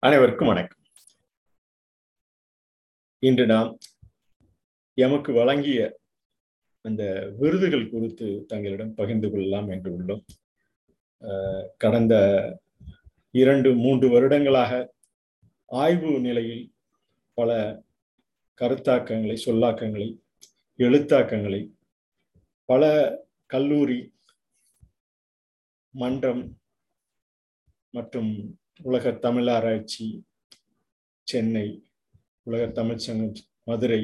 அனைவருக்கும் 0.00 0.46
வணக்கம். 0.46 0.78
இன்று 3.18 3.46
நாம் 3.46 3.78
எமக்கு 4.94 5.32
வழங்கிய 5.32 6.00
அந்த 6.80 7.32
விருதுகள் 7.38 7.90
குறித்து 7.90 8.44
தங்களிடம் 8.46 8.94
பகிர்ந்து 8.94 9.30
கொள்ளலாம் 9.30 9.68
என்று 9.68 9.90
உள்ளோம். 9.98 10.24
கடந்த 11.76 12.14
இரண்டு 13.30 13.74
மூன்று 13.74 14.10
வருடங்களாக 14.10 14.94
ஆய்வு 15.66 16.20
நிலையில் 16.20 16.72
பல 17.34 17.82
கருத்தாக்கங்களை 18.60 19.38
சொல்லாக்கங்களை 19.46 20.20
எழுத்தாக்கங்களை 20.76 21.72
பல 22.64 22.92
கல்லூரி 23.46 24.12
மன்றம் 25.90 26.58
மற்றும் 27.90 28.57
உலக 28.80 29.12
தமிழ் 29.18 29.48
ஆராய்ச்சி 29.48 30.06
சென்னை 31.28 31.66
உலக 32.46 32.62
தமிழ்ச்சங்கம் 32.72 33.38
மதுரை 33.64 34.02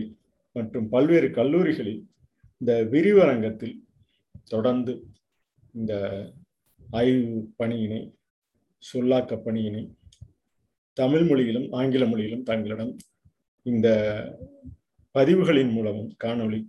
மற்றும் 0.56 0.86
பல்வேறு 0.88 1.28
கல்லூரிகளில் 1.30 2.02
இந்த 2.60 2.72
விரிவரங்கத்தில் 2.84 3.76
தொடர்ந்து 4.44 4.92
இந்த 5.72 5.92
ஆய்வு 6.92 7.36
பணியினை 7.56 8.00
சொல்லாக்க 8.82 9.38
பணியினை 9.38 9.84
தமிழ் 10.96 11.24
மொழியிலும் 11.24 11.68
ஆங்கில 11.72 12.04
மொழியிலும் 12.06 12.44
தங்களிடம் 12.44 12.92
இந்த 13.66 13.88
பதிவுகளின் 15.14 15.72
மூலமும் 15.72 16.10
காணொளி 16.24 16.60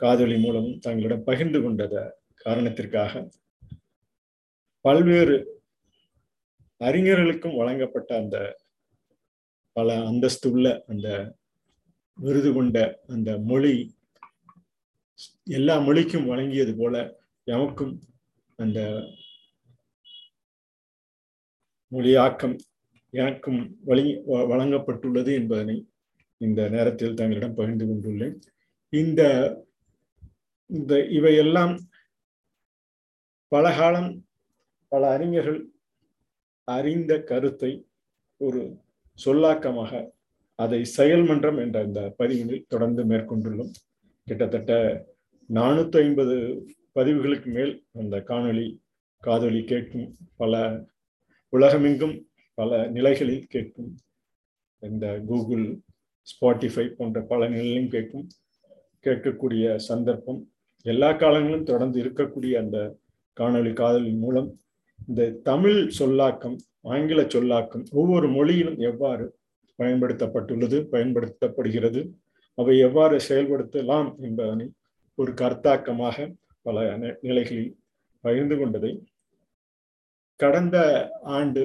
காதொலி 0.00 0.36
மூலமும் 0.38 0.78
தங்களிடம் 0.78 1.24
பகிர்ந்து 1.24 1.60
கொண்டத 1.60 1.94
காரணத்திற்காக 2.44 3.22
பல்வேறு 4.84 5.36
அறிஞர்களுக்கும் 6.80 7.56
வழங்கப்பட்ட 7.56 8.16
அந்த 8.16 8.60
பல 9.72 9.96
அந்தஸ்துள்ள 9.98 10.82
அந்த 10.86 11.36
விருது 12.14 12.52
கொண்ட 12.52 13.00
அந்த 13.06 13.38
மொழி 13.38 13.96
எல்லா 15.44 15.78
மொழிக்கும் 15.78 16.26
வழங்கியது 16.26 16.76
போல 16.76 17.20
எமக்கும் 17.46 17.94
அந்த 18.56 18.80
மொழியாக்கம் 21.92 22.56
எனக்கும் 23.10 23.78
வழங்கி 23.84 24.14
வழங்கப்பட்டுள்ளது 24.26 25.34
என்பதனை 25.34 25.76
இந்த 26.40 26.68
நேரத்தில் 26.68 27.14
தங்களிடம் 27.14 27.54
பகிர்ந்து 27.54 27.86
கொண்டுள்ளேன். 27.86 28.34
இந்த 28.92 29.22
இந்த 30.70 31.06
இவையெல்லாம் 31.08 31.78
பல 33.48 33.76
காலம் 33.76 34.24
பல 34.88 35.10
அறிஞர்கள் 35.10 35.60
அறிந்த 36.76 37.12
கருத்தை 37.30 37.72
ஒரு 38.40 38.62
சொல்லாக்கமாக 39.18 39.92
அதை 40.58 40.80
செயல்மன்றம் 40.96 41.58
என்ற 41.64 41.78
இந்த 41.88 42.00
பதிவினை 42.18 42.58
தொடர்ந்து 42.68 43.02
மேற்கொண்டுள்ளோம். 43.10 43.72
கிட்டத்தட்ட 44.26 44.72
நானூத்தி 45.58 45.98
ஐம்பது 46.04 46.36
பதிவுகளுக்கு 46.96 47.48
மேல் 47.56 47.72
அந்த 48.00 48.16
காணொளி 48.30 48.66
காதொலி 49.22 49.60
கேட்கும் 49.64 50.08
பல 50.36 50.54
உலகமெங்கும் 51.52 52.16
பல 52.58 52.78
நிலைகளில் 52.96 53.46
கேட்கும். 53.54 53.90
இந்த 54.82 55.06
கூகுள் 55.28 55.66
ஸ்பாட்டிஃபை 56.30 56.86
போன்ற 56.96 57.18
பல 57.32 57.40
நிலையிலும் 57.54 57.92
கேட்கும். 57.94 58.26
கேட்கக்கூடிய 59.06 59.64
சந்தர்ப்பம் 59.88 60.40
எல்லா 60.86 61.10
காலங்களிலும் 61.12 61.68
தொடர்ந்து 61.70 61.98
இருக்கக்கூடிய 62.02 62.54
அந்த 62.62 62.78
காணொலி 63.36 63.72
காதலி 63.80 64.12
மூலம் 64.24 64.48
இந்த 65.08 65.22
தமிழ் 65.42 65.78
சொல்லாக்கம் 65.90 66.56
ஆங்கில 66.86 67.20
சொல்லாக்கம் 67.26 67.84
ஒவ்வொரு 67.92 68.26
மொழியிலும் 68.28 68.80
எவ்வாறு 68.80 69.24
பயன்படுத்தப்பட்டுள்ளது 69.78 70.78
பயன்படுத்தப்படுகிறது 70.92 72.00
அவை 72.58 72.74
எவ்வாறு 72.78 73.16
செயல்படுத்தலாம் 73.20 74.08
என்பதனை 74.20 74.66
ஒரு 75.18 75.32
கர்த்தாக்கமாக 75.32 76.26
பல 76.66 76.86
நிலைகளில் 77.20 77.72
பகிர்ந்து 78.24 78.56
கொண்டதை 78.58 78.92
கடந்த 80.40 80.76
ஆண்டு 81.32 81.62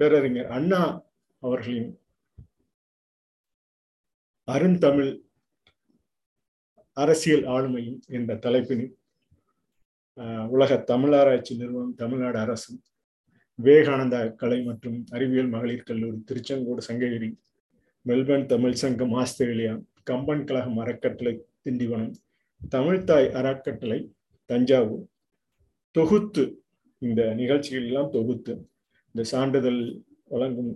பேரறிஞர் 0.00 0.50
அண்ணா 0.50 0.82
அவர்களின் 1.42 1.90
அருந்தமிழ் 4.48 5.12
அரசியல் 6.96 7.46
ஆளுமையும் 7.46 7.98
என்ற 8.08 8.34
தலைப்பினில் 8.36 8.92
உலக 10.46 10.76
தமிழாராய்ச்சி 10.90 11.56
நிறுவனம் 11.56 11.94
தமிழ்நாடு 11.94 12.38
அரசு 12.38 12.72
விவேகானந்தா 13.58 14.20
கலை 14.34 14.58
மற்றும் 14.62 14.98
அறிவியல் 15.10 15.48
மகளிர் 15.48 15.82
கல்லூரி 15.82 16.18
திருச்செங்கோடு 16.24 16.82
சங்ககிரி 16.88 17.28
மெல்பர்ன் 18.06 18.46
தமிழ் 18.46 18.72
சங்கம் 18.72 19.12
ஆஸ்திரேலியா 19.12 19.74
கம்பன் 20.02 20.44
கழகம் 20.44 20.78
அறக்கட்டளை 20.78 21.34
திண்டிவனம் 21.64 22.14
தமிழ்தாய் 22.72 23.28
அறக்கட்டளை 23.30 23.98
தஞ்சாவூர். 24.50 25.04
தொகுத்து 25.90 26.44
இந்த 27.02 27.34
நிகழ்ச்சிகள் 27.34 27.86
எல்லாம் 27.86 28.10
தொகுத்து 28.10 28.52
இந்த 29.14 29.22
சான்றிதழ் 29.22 29.80
வழங்கும் 30.28 30.72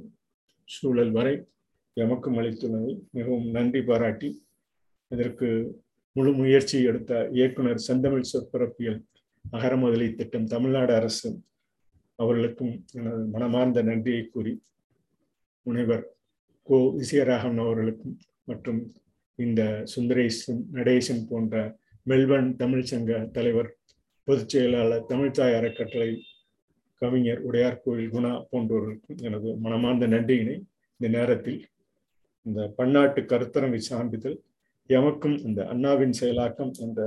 சூழல் 0.65 1.11
வரை 1.11 1.35
எமக்கும் 1.97 2.37
அளித்துள்ளது. 2.41 2.93
மிகவும் 3.11 3.47
நன்றி 3.51 3.83
பாராட்டி 3.83 4.31
இதற்கு 5.11 5.49
முழு 6.17 6.33
முயற்சி 6.33 6.77
எடுத்த 6.83 7.29
இயக்குனர் 7.33 7.85
செந்தமிழ் 7.89 8.31
சொற்பரப்பியல் 8.33 9.01
அகரமுதலி 9.45 10.09
திட்டம் 10.13 10.47
தமிழ்நாடு 10.47 10.93
அரசு 10.95 11.29
அவர்களுக்கும் 12.19 12.73
எனது 12.95 13.23
மனமார்ந்த 13.27 13.83
நன்றியை 13.83 14.25
கூறி 14.27 14.53
முனைவர் 15.67 16.05
கோ 16.67 16.79
விஜயராகவன் 16.97 17.63
அவர்களுக்கும் 17.65 18.17
மற்றும் 18.45 18.81
இந்த 19.39 19.63
சுந்தரேசன் 19.85 20.61
நடேசன் 20.73 21.23
போன்ற 21.27 21.55
மெல்பர்ன் 22.07 22.51
தமிழ்ச்சங்க 22.57 23.15
தலைவர் 23.31 23.71
பொதுச் 24.29 24.53
செயலாளர் 24.53 25.07
தமிழ்தாய் 25.07 25.57
அறக்கட்டளை 25.59 26.11
கவிஞர் 27.03 27.41
உடையார் 27.41 27.83
கோயில் 27.85 28.13
குணா 28.13 28.33
போன்றவர்களுக்கும் 28.51 29.21
எனது 29.21 29.51
மனமார்ந்த 29.61 30.07
நன்றியினை 30.07 30.57
இந்த 31.01 31.09
நேரத்தில் 31.09 31.61
இந்த 32.47 32.61
பன்னாட்டு 32.77 33.21
கருத்தரங்கு 33.25 33.81
சான்றிதழ் 33.89 34.39
எமக்கும் 34.91 35.37
இந்த 35.41 35.61
அண்ணாவின் 35.67 36.19
செயலாக்கம் 36.21 36.73
என்ற 36.81 37.01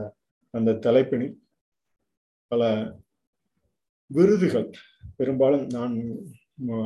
அந்த 0.54 0.78
தலைப்பினை 0.80 1.30
பல 2.54 2.64
விருதுகள். 4.12 4.70
பெரும்பாலும் 5.20 5.68
நான் 5.76 5.94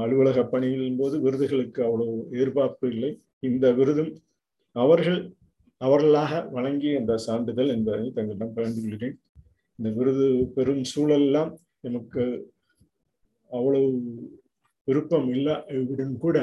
அலுவலக 0.03 0.39
பணியின் 0.51 0.99
போது 0.99 1.15
விருதுகளுக்கு 1.25 1.79
அவ்வளவு 1.87 2.13
எதிர்பார்ப்பு 2.35 2.85
இல்லை. 2.93 3.09
இந்த 3.49 3.65
விருதும் 3.79 4.11
அவர்கள் 4.75 5.19
அவர்களாக 5.81 6.39
வழங்கிய 6.55 7.01
இந்த 7.01 7.13
சான்றிதழ் 7.25 7.73
என்பதை 7.75 8.05
தங்களிடம் 8.15 8.53
பகிர்ந்து 8.55 8.81
கொள்கிறேன். 8.83 9.17
இந்த 9.79 9.89
விருது 9.97 10.27
பெரும் 10.55 10.83
சூழலெல்லாம் 10.91 11.51
எனக்கு 11.87 12.23
அவ்வளவு 13.51 13.89
விருப்பம் 14.87 15.27
இல்லாவிடன் 15.35 16.15
கூட 16.25 16.37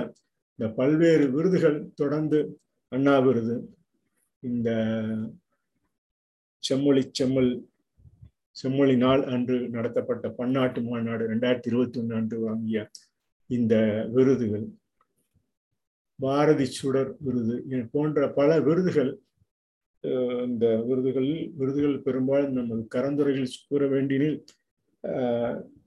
இந்த 0.58 0.66
பல்வேறு 0.78 1.26
விருதுகள் 1.36 1.78
தொடர்ந்து 2.00 2.40
அண்ணா 2.92 3.14
விருது. 3.26 3.56
இந்த 4.42 4.70
செம்மொழி 6.62 7.02
செம்மல் 7.18 7.52
செம்மொழி 8.56 8.94
நாள் 8.96 9.22
அன்று 9.24 9.56
நடத்தப்பட்ட 9.68 10.26
பன்னாட்டு 10.30 10.80
மாநாடு 10.82 11.24
ரெண்டாயிரத்தி 11.28 11.66
இருபத்தி 11.66 11.98
ஒன்று 12.00 12.14
அன்று 12.16 12.36
வாங்கிய 12.40 12.80
இந்த 13.50 13.74
விருதுகள். 14.12 14.66
பாரதி 16.18 16.66
சுடர் 16.70 17.10
விருது 17.20 17.56
போன்ற 17.92 18.28
பல 18.30 18.50
விருதுகள் 18.60 19.12
இந்த 20.44 20.66
விருதுகளில் 20.88 21.44
விருதுகள் 21.56 21.96
பெரும்பாலும் 22.02 22.56
நமது 22.56 22.82
கரந்துரையில் 22.94 23.54
கூற 23.68 23.84
வேண்டினில் 23.86 24.38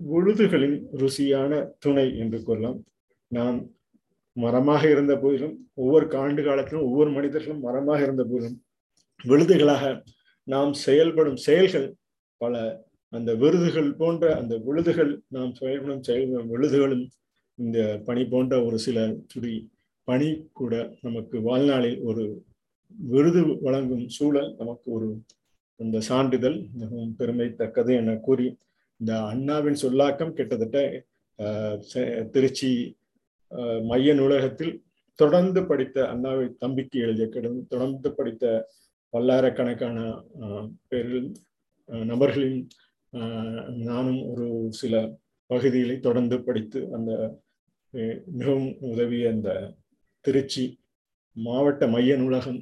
விழுதுகளின் 0.07 0.77
ருசியான 1.01 1.51
துணை 1.79 2.07
என்று 2.17 2.39
கொள்ளலாம் 2.43 2.79
நாம் 3.31 3.57
மரமாக 4.37 4.83
இருந்த 4.89 5.13
போதிலும் 5.15 5.55
ஒவ்வொரு 5.73 6.07
ஆண்டு 6.17 6.41
காலத்திலும் 6.43 6.87
ஒவ்வொரு 6.89 7.09
மனிதர்களும் 7.09 7.61
மரமாக 7.61 8.01
இருந்த 8.01 8.23
போதிலும் 8.23 8.57
விழுதுகளாக 9.23 9.85
நாம் 10.47 10.73
செயல்படும் 10.85 11.39
செயல்கள் 11.45 11.87
பல 12.41 12.55
அந்த 13.13 13.31
விருதுகள் 13.33 13.89
போன்ற 13.95 14.23
அந்த 14.35 14.53
விழுதுகள் 14.57 15.11
நாம் 15.27 15.53
செயல்படும் 15.53 16.03
செயல் 16.03 16.49
விழுதுகளும் 16.49 17.05
இந்த 17.59 17.79
பணி 18.05 18.23
போன்ற 18.25 18.55
ஒரு 18.65 18.77
சில 18.79 19.07
துடி 19.27 19.55
பணி 20.07 20.29
கூட 20.53 20.73
நமக்கு 21.01 21.37
வாழ்நாளில் 21.41 21.99
ஒரு 22.01 22.23
விருது 23.07 23.41
வழங்கும் 23.61 24.05
சூழல் 24.07 24.51
நமக்கு 24.57 24.87
ஒரு 24.91 25.07
அந்த 25.79 25.97
சான்றிதழ் 26.01 26.57
மிகவும் 26.73 27.15
பெருமைத்தக்கது 27.15 27.91
என 27.93 28.15
கூறி 28.19 28.47
இந்த 28.99 29.13
அண்ணாவின் 29.23 29.81
சொல்லாக்கம் 29.81 30.35
கிட்டத்தட்ட 30.35 30.77
திருச்சி 32.31 32.71
மைய 33.83 34.13
நூலகத்தில் 34.13 34.73
தொடர்ந்து 35.19 35.61
படித்த 35.65 35.97
அண்ணாவை 36.03 36.45
தம்பிக்கு 36.57 36.97
எழுதிய 36.99 37.27
கிடந்து 37.27 37.61
தொடர்ந்து 37.67 38.09
படித்த 38.11 38.45
பல்லாயிரக்கணக்கான 39.13 39.99
பேரில் 40.87 41.29
நபர்களின் 41.89 42.59
நானும் 43.83 44.21
ஒரு 44.29 44.47
சில 44.71 44.95
பகுதிகளை 45.49 45.95
தொடர்ந்து 45.99 46.37
படித்து 46.39 46.79
அந்த 46.91 47.11
மிகவும் 48.31 48.71
உதவிய 48.89 49.29
அந்த 49.29 49.49
திருச்சி 50.25 50.65
மாவட்ட 51.35 51.87
மைய 51.87 52.15
நூலகம் 52.17 52.59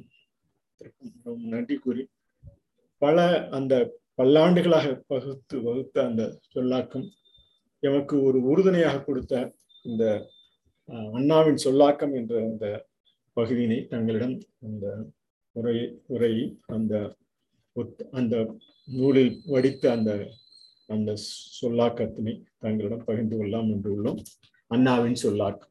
மிகவும் 1.06 1.46
நன்றி 1.46 1.76
கூறி 1.76 2.02
பல 3.02 3.24
அந்த 3.50 3.74
பல்லாண்டுகளாக 4.18 4.86
வகுத்து 5.08 5.56
வகுத்த 5.62 5.96
அந்த 6.04 6.22
சொல்லாக்கம் 6.48 7.06
எமக்கு 7.82 8.16
ஒரு 8.22 8.38
உறுதுணையாக 8.42 9.02
கொடுத்த 9.02 9.34
இந்த 9.84 10.04
அண்ணாவின் 11.12 11.60
சொல்லாக்கம் 11.64 12.14
என்ற 12.14 12.34
அந்த 12.42 12.66
பகுதியினை 13.36 13.78
தங்களிடம் 13.86 14.36
அந்த 14.60 14.86
உரை 15.56 15.76
உரையை 16.06 16.44
அந்த 16.68 16.94
அந்த 18.10 18.58
நூலில் 18.86 19.40
வடித்த 19.46 19.90
அந்த 19.90 20.28
அந்த 20.86 21.14
சொல்லாக்கத்தினை 21.62 22.42
தங்களிடம் 22.58 23.04
பகிர்ந்து 23.04 23.36
கொள்ளலாம் 23.36 23.70
என்று 23.70 23.90
உள்ளோம். 23.92 24.22
அண்ணாவின் 24.66 25.14
சொல்லாக்கம். 25.14 25.70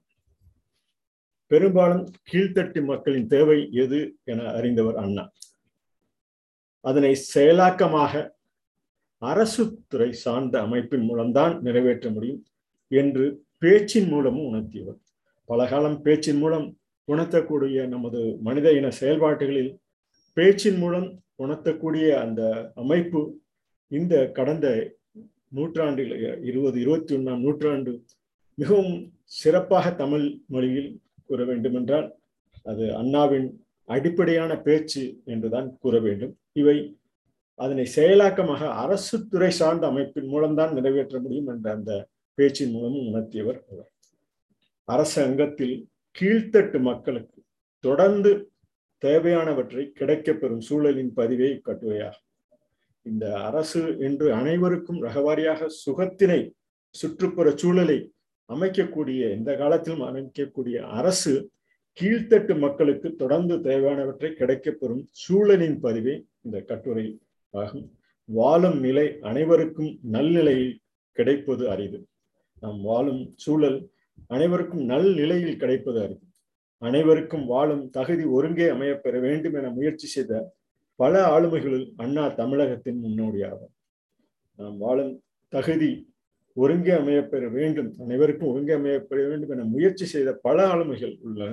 பெரும்பாலும் 1.48 2.12
கீழ்த்தட்டு 2.32 2.84
மக்களின் 2.84 3.28
தேவை 3.28 3.70
எது 3.72 4.16
என 4.24 4.44
அறிந்தவர் 4.44 4.96
அண்ணா. 4.96 5.32
அதனை 6.82 7.18
செயலாக்கமாக 7.34 8.30
அரசு 9.18 9.80
துறை 9.88 10.12
சார்ந்த 10.12 10.62
அமைப்பின் 10.62 11.02
மூலம்தான் 11.02 11.62
நிறைவேற்ற 11.62 12.10
முடியும் 12.10 12.46
என்று 12.88 13.44
பேச்சின் 13.58 14.08
மூலமும் 14.08 14.54
உணர்த்தியவர். 14.54 15.00
பல 15.46 15.68
காலம் 15.68 16.02
பேச்சின் 16.02 16.38
மூலம் 16.38 16.78
உணர்த்தக்கூடிய 17.08 17.88
நமது 17.88 18.38
மனித 18.42 18.72
இன 18.72 18.88
செயல்பாட்டுகளில் 18.88 19.84
பேச்சின் 20.36 20.78
மூலம் 20.78 21.24
உணர்த்தக்கூடிய 21.38 22.16
அந்த 22.16 22.72
அமைப்பு 22.76 23.42
இந்த 23.88 24.16
கடந்த 24.28 24.94
நூற்றாண்டில் 25.50 26.14
இருபது 26.44 26.80
இருபத்தி 26.80 27.16
ஒன்றாம் 27.16 27.38
நூற்றாண்டு 27.38 27.92
மிகவும் 28.56 29.14
சிறப்பாக 29.24 29.92
தமிழ் 29.92 30.26
மொழியில் 30.48 31.02
கூற 31.28 31.44
வேண்டுமென்றால் 31.44 32.08
அது 32.64 32.96
அண்ணாவின் 32.96 33.48
அடிப்படையான 33.86 34.52
பேச்சு 34.62 35.22
என்றுதான் 35.26 35.78
கூற 35.78 36.00
வேண்டும். 36.00 36.38
இவை 36.54 36.78
அதனை 37.56 37.86
செயலாக்கமாக 37.96 38.70
அரசு 38.84 39.28
துறை 39.28 39.50
சார்ந்த 39.50 39.88
அமைப்பின் 39.88 40.28
மூலம்தான் 40.28 40.74
நிறைவேற்ற 40.74 41.20
முடியும் 41.20 41.48
என்ற 41.48 41.72
அந்த 41.72 42.08
பேச்சின் 42.34 42.72
மூலமும் 42.72 43.08
உணர்த்தியவர் 43.10 43.60
அவர். 43.72 43.92
அரசு 44.84 45.24
அங்கத்தில் 45.24 45.88
கீழ்த்தட்டு 46.20 46.80
மக்களுக்கு 46.80 47.40
தொடர்ந்து 47.80 48.32
தேவையானவற்றை 49.06 49.84
கிடைக்கப்பெறும் 50.00 50.64
சூழலின் 50.70 51.12
பதிவே 51.16 51.50
கட்டுரையாகும் 51.68 52.26
இந்த 53.06 53.26
அரசு 53.50 53.82
என்று 54.00 54.28
அனைவருக்கும் 54.34 55.02
ரகவாரியாக 55.04 55.68
சுகத்தினை 55.86 56.42
சுற்றுப்புற 56.96 57.48
சூழலை 57.56 58.00
அமைக்கக்கூடிய 58.50 59.22
இந்த 59.38 59.52
காலத்திலும் 59.56 60.06
அமைக்கக்கூடிய 60.08 60.78
அரசு 61.00 61.34
கீழ்த்தட்டு 61.98 62.54
மக்களுக்கு 62.60 63.10
தொடர்ந்து 63.16 63.56
தேவையானவற்றை 63.70 64.30
கிடைக்கப்பெறும் 64.40 65.04
சூழலின் 65.24 65.78
பதிவே 65.86 66.16
இந்த 66.42 66.58
கட்டுரை 66.70 67.06
ஆகும். 67.54 67.86
வாழும் 68.30 68.80
நிலை 68.80 69.08
அனைவருக்கும் 69.22 69.92
நல்நிலையில் 70.16 70.76
கிடைப்பது 71.18 71.64
அரிது. 71.74 72.00
நாம் 72.62 72.80
வாழும் 72.82 73.24
சூழல் 73.44 73.80
அனைவருக்கும் 74.28 74.84
நல் 74.92 75.10
நிலையில் 75.14 75.58
கிடைப்பது 75.58 76.00
அரிது. 76.06 76.26
அனைவருக்கும் 76.82 77.46
வாழும் 77.52 77.84
தகுதி 77.90 78.24
ஒருங்கே 78.38 78.66
அமையப்பெற 78.74 79.16
வேண்டும் 79.20 79.56
என 79.60 79.70
முயற்சி 79.78 80.08
செய்த 80.08 80.34
பல 81.00 81.14
ஆளுமைகளில் 81.26 81.88
அண்ணா 82.04 82.24
தமிழகத்தின் 82.40 83.00
முன்னோடியாகும் 83.06 83.74
நாம் 84.60 84.78
வாழும் 84.78 85.14
தகுதி 85.54 85.90
ஒருங்கே 86.58 86.94
அமையப்பெற 87.00 87.46
வேண்டும் 87.56 87.90
அனைவருக்கும் 88.04 88.52
ஒருங்கே 88.52 88.74
அமையப்பெற 88.80 89.18
வேண்டும் 89.30 89.54
என 89.56 89.66
முயற்சி 89.74 90.06
செய்த 90.06 90.30
பல 90.46 90.58
ஆளுமைகள் 90.74 91.16
உள்ளன. 91.28 91.50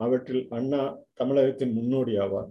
அவற்றில் 0.00 0.44
அண்ணா 0.50 0.82
தமிழகத்தின் 1.14 1.74
முன்னோடி 1.78 2.12
ஆவார் 2.24 2.50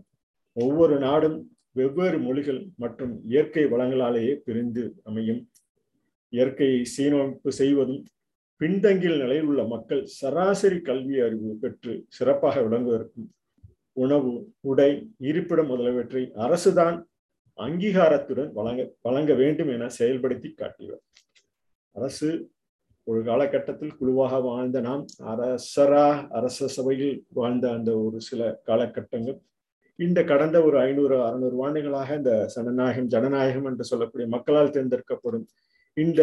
ஒவ்வொரு 0.58 0.96
நாடும் 1.06 1.38
வெவ்வேறு 1.76 2.18
மொழிகள் 2.20 2.62
மற்றும் 2.84 3.14
இயற்கை 3.32 3.64
வளங்களாலேயே 3.74 4.34
பிரிந்து 4.46 4.84
அமையும். 5.04 5.42
இயற்கையை 6.34 6.80
சீரமைப்பு 6.94 7.52
செய்வதும் 7.62 8.02
பின்தங்கிய 8.62 9.10
நிலையில் 9.16 9.44
உள்ள 9.44 9.64
மக்கள் 9.64 10.06
சராசரி 10.20 10.80
கல்வி 10.80 11.20
அறிவு 11.20 11.50
பெற்று 11.56 11.94
சிறப்பாக 12.08 12.62
விளங்குவதற்கும் 12.62 13.28
உணவு 13.94 14.32
உடை 14.62 14.92
இருப்பிடம் 15.20 15.68
முதலியவற்றை 15.68 16.24
அரசுதான் 16.36 16.98
அங்கீகாரத்துடன் 17.60 18.52
வழங்க 18.52 18.82
வழங்க 19.02 19.34
வேண்டும் 19.34 19.68
என 19.68 19.88
செயல்படுத்தி 20.00 20.50
காட்டியவர். 20.54 21.04
அரசு 21.96 22.30
ஒரு 23.04 23.24
காலகட்டத்தில் 23.24 23.98
குழுவாக 23.98 24.40
வாழ்ந்த 24.40 24.80
நாம் 24.82 25.06
அரசரா 25.26 26.28
அரச 26.30 26.68
சபையில் 26.68 27.26
வாழ்ந்த 27.30 27.72
அந்த 27.72 27.92
ஒரு 28.00 28.22
சில 28.22 28.60
காலகட்டங்கள் 28.64 29.38
இந்த 30.00 30.24
கடந்த 30.24 30.64
ஒரு 30.64 30.80
ஐநூறு 30.80 31.16
அறுநூறு 31.24 31.58
ஆண்டுகளாக 31.66 32.16
இந்த 32.16 32.34
சனநாயகம் 32.56 33.06
ஜனநாயகம் 33.06 33.66
என்று 33.66 33.84
சொல்லக்கூடிய 33.84 34.28
மக்களால் 34.28 34.70
தேர்ந்தெடுக்கப்படும் 34.70 35.46
இந்த 35.98 36.22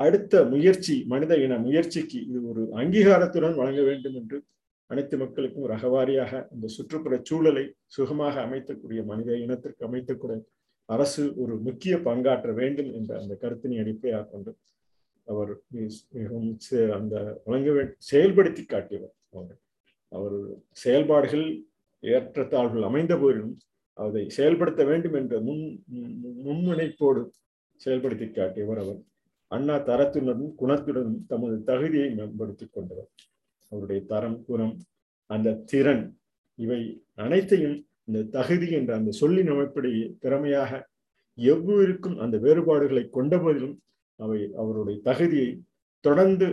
அடுத்த 0.00 0.44
முயற்சி 0.44 0.94
மனித 1.06 1.36
இன 1.36 1.58
முயற்சிக்கு 1.58 2.18
இது 2.28 2.38
ஒரு 2.48 2.62
அங்கீகாரத்துடன் 2.72 3.54
வழங்க 3.54 3.82
வேண்டும் 3.82 4.14
என்று 4.14 4.38
அனைத்து 4.90 5.16
மக்களுக்கும் 5.16 5.68
ரகவாரியாக 5.70 6.32
இந்த 6.54 6.66
சுற்றுப்புற 6.66 7.14
சூழலை 7.22 7.64
சுகமாக 7.86 8.34
அமைத்தக்கூடிய 8.46 9.04
மனித 9.04 9.38
இனத்திற்கு 9.38 9.86
அமைத்தக்கூடிய 9.88 10.38
அரசு 10.88 11.22
ஒரு 11.36 11.54
முக்கிய 11.58 11.94
பங்காற்ற 11.98 12.50
வேண்டும் 12.54 12.90
என்ற 12.94 13.12
அந்த 13.20 13.34
கருத்தினை 13.34 13.78
அடிப்படையாக 13.80 14.28
கொண்டு 14.32 14.52
அவர் 15.26 15.52
மிகவும் 16.10 16.50
அந்த 16.98 17.14
வழங்க 17.44 17.70
செயல்படுத்தி 18.10 18.64
காட்டியவர் 18.66 19.14
அவர். 19.32 19.56
அவர் 20.12 20.36
செயல்பாடுகள் 20.82 21.46
ஏற்றத்தாழ்வுகள் 22.02 22.88
அமைந்த 22.88 23.14
போதிலும் 23.16 23.54
அதை 23.98 24.22
செயல்படுத்த 24.28 24.82
வேண்டும் 24.84 25.14
என்ற 25.14 25.40
முன் 25.40 25.64
முன்முனைப்போடு 26.46 27.22
செயல்படுத்தி 27.80 28.26
காட்டியவர் 28.30 28.80
அவர். 28.84 29.00
அண்ணா 29.52 29.74
தரத்துடனும் 29.88 30.52
குணத்துடனும் 30.60 31.18
தமது 31.26 31.56
தகுதியை 31.62 32.08
மேம்படுத்திக் 32.14 32.74
கொண்டவர். 32.74 33.08
அவருடைய 33.72 34.00
தரம் 34.12 34.38
குணம் 34.44 34.74
அந்த 35.30 35.58
திறன் 35.64 36.04
இவை 36.58 36.80
அனைத்தையும் 37.14 37.78
இந்த 38.04 38.20
தகுதி 38.36 38.68
என்ற 38.70 38.90
அந்த 38.94 39.10
சொல்லின் 39.20 39.50
அமைப்படையே 39.50 40.04
திறமையாக 40.18 40.72
எவ்விருக்கும் 41.38 42.18
அந்த 42.24 42.36
வேறுபாடுகளை 42.38 43.04
கொண்ட 43.08 43.34
போதிலும் 43.38 43.76
அவை 44.20 44.38
அவருடைய 44.54 44.98
தகுதியை 45.00 45.48
தொடர்ந்து 46.04 46.46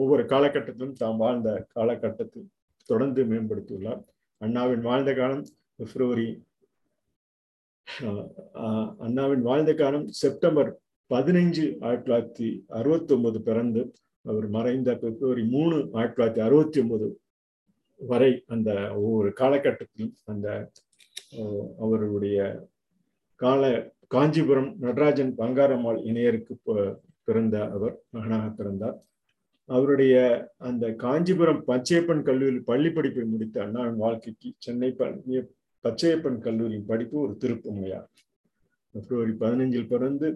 ஒவ்வொரு 0.00 0.22
காலகட்டத்திலும் 0.22 0.92
தாம் 0.92 1.16
வாழ்ந்த 1.16 1.48
காலகட்டத்தில் 1.68 2.48
தொடர்ந்து 2.90 3.20
மேம்படுத்தியுள்ளார். 3.24 4.02
அண்ணாவின் 4.40 4.80
வாழ்ந்த 4.80 5.10
காலம் 5.14 5.44
பிப்ரவரி 5.76 6.28
அண்ணாவின் 8.98 9.42
வாழ்ந்த 9.42 9.72
காலம் 9.74 10.06
செப்டம்பர் 10.20 10.70
பதினைஞ்சு 11.10 11.64
ஆயிரத்தி 11.80 12.06
தொள்ளாயிரத்தி 12.06 12.48
அறுபத்தி 12.68 13.14
ஒன்பது 13.14 13.40
பிறந்து 13.40 13.80
அவர் 14.24 14.48
மறைந்த 14.48 14.94
பிப்ரவரி 14.94 15.44
மூணு 15.44 15.76
ஆயிரத்தி 15.92 16.16
தொள்ளாயிரத்தி 16.16 16.40
அறுபத்தி 16.40 16.80
ஒன்பது 16.80 17.06
வரை 18.00 18.44
அந்த 18.46 18.70
ஒவ்வொரு 18.94 19.32
காலகட்டத்திலும் 19.40 20.14
அந்த 20.24 20.48
அவருடைய 21.78 22.38
கால 23.40 23.64
காஞ்சிபுரம் 24.06 24.70
நடராஜன் 24.78 25.32
பங்காரம்மாள் 25.38 26.00
இணையருக்கு 26.04 26.54
பிறந்த 27.24 27.56
அவர் 27.70 27.94
மகனாக 28.10 28.48
பிறந்தார். 28.50 28.96
அவருடைய 29.68 30.14
அந்த 30.58 30.94
காஞ்சிபுரம் 30.94 31.60
பச்சையப்பன் 31.66 32.22
கல்லூரியில் 32.22 32.64
பள்ளி 32.64 32.90
படிப்பை 32.90 33.24
முடித்த 33.24 33.62
அண்ணாவின் 33.62 33.96
வாழ்க்கைக்கு 33.96 34.48
சென்னை 34.58 34.90
பச்சையப்பன் 35.84 36.38
கல்லூரியின் 36.38 36.86
படிப்பு 36.86 37.20
ஒரு 37.20 37.36
திருப்புமையார் 37.36 38.08
பிப்ரவரி 38.94 39.32
பதினைஞ்சில் 39.40 39.88
பிறந்து 39.88 40.28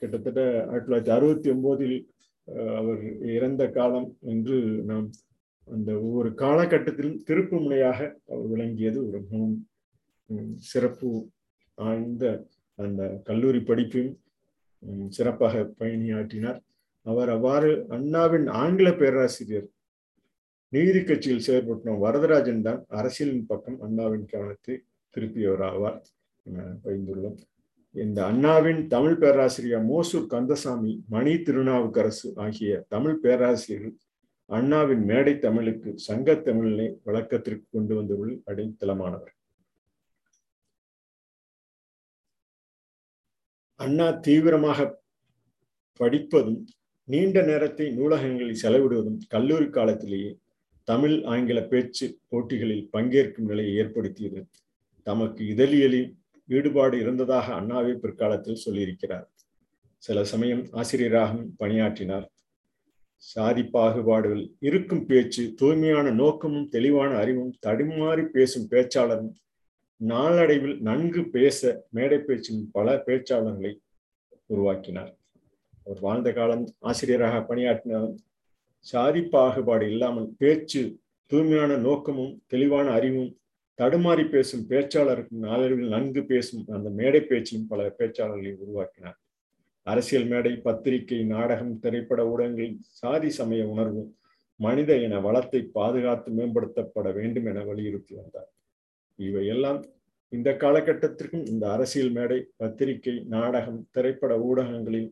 கிட்டத்தட்ட 0.00 0.40
ஆயிரத்தி 0.70 0.86
தொள்ளாயிரத்தி 0.86 1.14
அறுபத்தி 1.16 1.48
ஒன்பதில் 1.54 1.96
அவர் 2.78 3.02
இறந்த 3.36 3.62
காலம் 3.76 4.08
என்று 4.32 4.56
நாம் 4.90 5.06
அந்த 5.68 5.90
ஒவ்வொரு 6.06 6.30
காலகட்டத்திலும் 6.42 7.16
திருப்பு 7.28 7.56
முனையாக 7.62 8.00
அவர் 8.32 8.46
விளங்கியது 8.52 8.98
ஒரு 9.06 9.18
மிகவும் 9.22 9.56
சிறப்பு 10.70 11.10
ஆழ்ந்த 11.78 12.24
அந்த 12.78 13.02
கல்லூரி 13.28 13.60
படிப்பையும் 13.70 14.16
சிறப்பாக 15.16 15.62
பயணியாற்றினார். 15.80 16.60
அவர் 17.06 17.30
அவ்வாறு 17.34 17.70
அண்ணாவின் 17.96 18.46
ஆங்கில 18.62 18.88
பேராசிரியர் 19.00 19.66
நீதி 20.72 21.00
கட்சியில் 21.00 21.44
செயற்பட்ட 21.46 21.92
வரதராஜன் 22.04 22.64
தான் 22.68 22.80
அரசியலின் 22.98 23.48
பக்கம் 23.50 23.78
அண்ணாவின் 23.86 24.26
கவனத்தை 24.32 24.74
திருப்பியவர் 25.14 25.64
ஆவார் 25.70 26.00
பகிர்ந்துள்ளோம். 26.84 27.38
இந்த 27.96 28.26
அண்ணாவின் 28.26 28.86
தமிழ் 28.86 29.18
பேராசிரியர் 29.18 29.84
மோசூர் 29.84 30.26
கந்தசாமி 30.26 31.02
மணி 31.08 31.32
திருநாவுக்கரசு 31.36 32.28
ஆகிய 32.36 32.84
தமிழ் 32.88 33.20
பேராசிரியர் 33.20 33.94
அண்ணாவின் 34.50 35.04
மேடை 35.04 35.38
தமிழுக்கு 35.38 35.92
சங்க 35.96 36.34
தமிழினை 36.34 36.88
வழக்கத்திற்கு 37.02 37.66
கொண்டு 37.70 37.94
வந்துள்ள 37.94 38.34
அடித்தளமானவர் 38.46 39.32
அண்ணா 43.80 44.10
தீவிரமாக 44.10 45.02
படிப்பதும் 46.00 46.60
நீண்ட 47.04 47.42
நேரத்தை 47.42 47.86
நூலகங்களில் 47.90 48.62
செலவிடுவதும் 48.62 49.18
கல்லூரி 49.28 49.68
காலத்திலேயே 49.70 50.30
தமிழ் 50.84 51.22
ஆங்கில 51.24 51.62
பேச்சு 51.66 52.06
போட்டிகளில் 52.28 52.88
பங்கேற்கும் 52.92 53.48
நிலையை 53.48 53.74
ஏற்படுத்தியது. 53.76 54.40
தமக்கு 55.02 55.44
இதழியலில் 55.44 56.08
ஈடுபாடு 56.48 56.98
இருந்ததாக 56.98 57.54
அண்ணாவே 57.60 57.94
பிற்காலத்தில் 57.94 58.62
சொல்லியிருக்கிறார். 58.64 59.26
சில 60.02 60.24
சமயம் 60.24 60.64
ஆசிரியராகவும் 60.72 61.54
பணியாற்றினார். 61.56 62.26
சாதி 63.16 63.62
பாகுபாடுகள் 63.62 64.50
இருக்கும் 64.60 65.06
பேச்சு 65.06 65.54
தூய்மையான 65.54 66.10
நோக்கமும் 66.10 66.68
தெளிவான 66.68 67.16
அறிவும் 67.16 67.54
தடுமாறி 67.66 68.24
பேசும் 68.24 68.66
பேச்சாளரும் 68.70 69.32
நாளடைவில் 69.96 70.80
நன்கு 70.80 71.24
பேச 71.24 71.86
மேடை 71.90 72.18
பேச்சின் 72.18 72.68
பல 72.72 73.02
பேச்சாளர்களை 73.06 73.72
உருவாக்கினார். 74.46 75.12
அவர் 75.84 76.00
வாழ்ந்த 76.00 76.32
காலம் 76.32 76.64
ஆசிரியராக 76.78 77.40
பணியாற்றினார் 77.40 78.14
சாதி 78.78 79.22
பாகுபாடு 79.22 79.90
இல்லாமல் 79.90 80.28
பேச்சு 80.38 80.98
தூய்மையான 81.26 81.76
நோக்கமும் 81.76 82.42
தெளிவான 82.46 82.90
அறிவும் 82.90 83.30
தடுமாறி 83.78 84.24
பேசும் 84.26 84.64
பேச்சாளருக்கு 84.70 85.34
நாளடைவில் 85.46 85.94
நன்கு 85.94 86.22
பேசும் 86.24 86.62
அந்த 86.76 86.88
மேடை 86.98 87.20
பேச்சையும் 87.22 87.66
பல 87.66 87.88
பேச்சாளர்களை 87.98 88.52
உருவாக்கினார். 88.64 89.18
அரசியல் 89.86 90.28
மேடை 90.32 90.52
பத்திரிகை 90.66 91.18
நாடகம் 91.34 91.74
திரைப்பட 91.78 92.20
ஊடகங்களில் 92.30 92.78
சாதி 93.00 93.30
சமய 93.38 93.64
உணர்வு 93.66 94.02
மனித 94.60 94.92
இன 94.96 95.14
வளத்தை 95.20 95.60
பாதுகாத்து 95.74 96.30
மேம்படுத்தப்பட 96.38 97.06
வேண்டும் 97.12 97.48
என 97.50 97.64
வலியுறுத்தி 97.64 98.14
வந்தார். 98.14 98.50
இவையெல்லாம் 99.18 99.80
இந்த 100.32 100.50
காலகட்டத்திற்கும் 100.62 101.46
இந்த 101.46 101.64
அரசியல் 101.68 102.12
மேடை 102.16 102.38
பத்திரிகை 102.56 103.14
நாடகம் 103.34 103.80
திரைப்பட 103.90 104.32
ஊடகங்களில் 104.48 105.10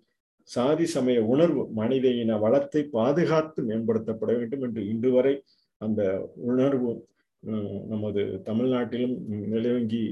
சாதி 0.48 0.86
சமய 0.94 1.18
உணர்வு 1.24 1.62
மனித 1.72 2.06
இன 2.22 2.32
வளத்தை 2.38 2.80
பாதுகாத்து 2.96 3.60
மேம்படுத்தப்பட 3.68 4.30
வேண்டும் 4.38 4.64
என்று 4.66 4.82
இன்று 4.92 5.10
வரை 5.10 5.34
அந்த 5.80 6.02
உணர்வு 6.42 6.90
நமது 7.92 8.22
தமிழ்நாட்டிலும் 8.44 9.16
நிலவங்கி 9.52 10.04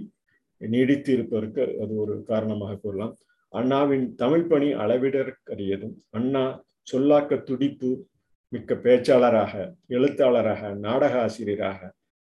நீடித்து 0.61 1.11
இருப்பதற்கு 1.13 1.63
அது 1.83 1.93
ஒரு 1.97 2.15
காரணமாக 2.31 2.79
கூறலாம். 2.83 3.15
அண்ணாவின் 3.53 4.07
தமிழ் 4.15 4.47
பணி 4.47 4.69
அளவிடற்கரியதும் 4.83 5.97
அண்ணா 6.11 6.45
சொல்லாக்க 6.93 7.43
துடிப்பு 7.43 7.91
மிக்க 8.53 8.75
பேச்சாளராக 8.85 9.53
எழுத்தாளராக 9.97 10.71
நாடக 10.87 11.15
ஆசிரியராக 11.23 11.91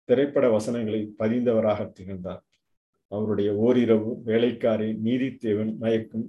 திரைப்பட 0.09 0.45
வசனங்களை 0.49 1.01
பதிந்தவராக 1.17 1.89
திகழ்ந்தார். 1.91 2.43
அவருடைய 3.11 3.49
ஓரிரவு 3.65 4.11
வேலைக்காரி 4.23 4.89
நீதித்தேவன் 5.05 5.71
மயக்கும் 5.81 6.27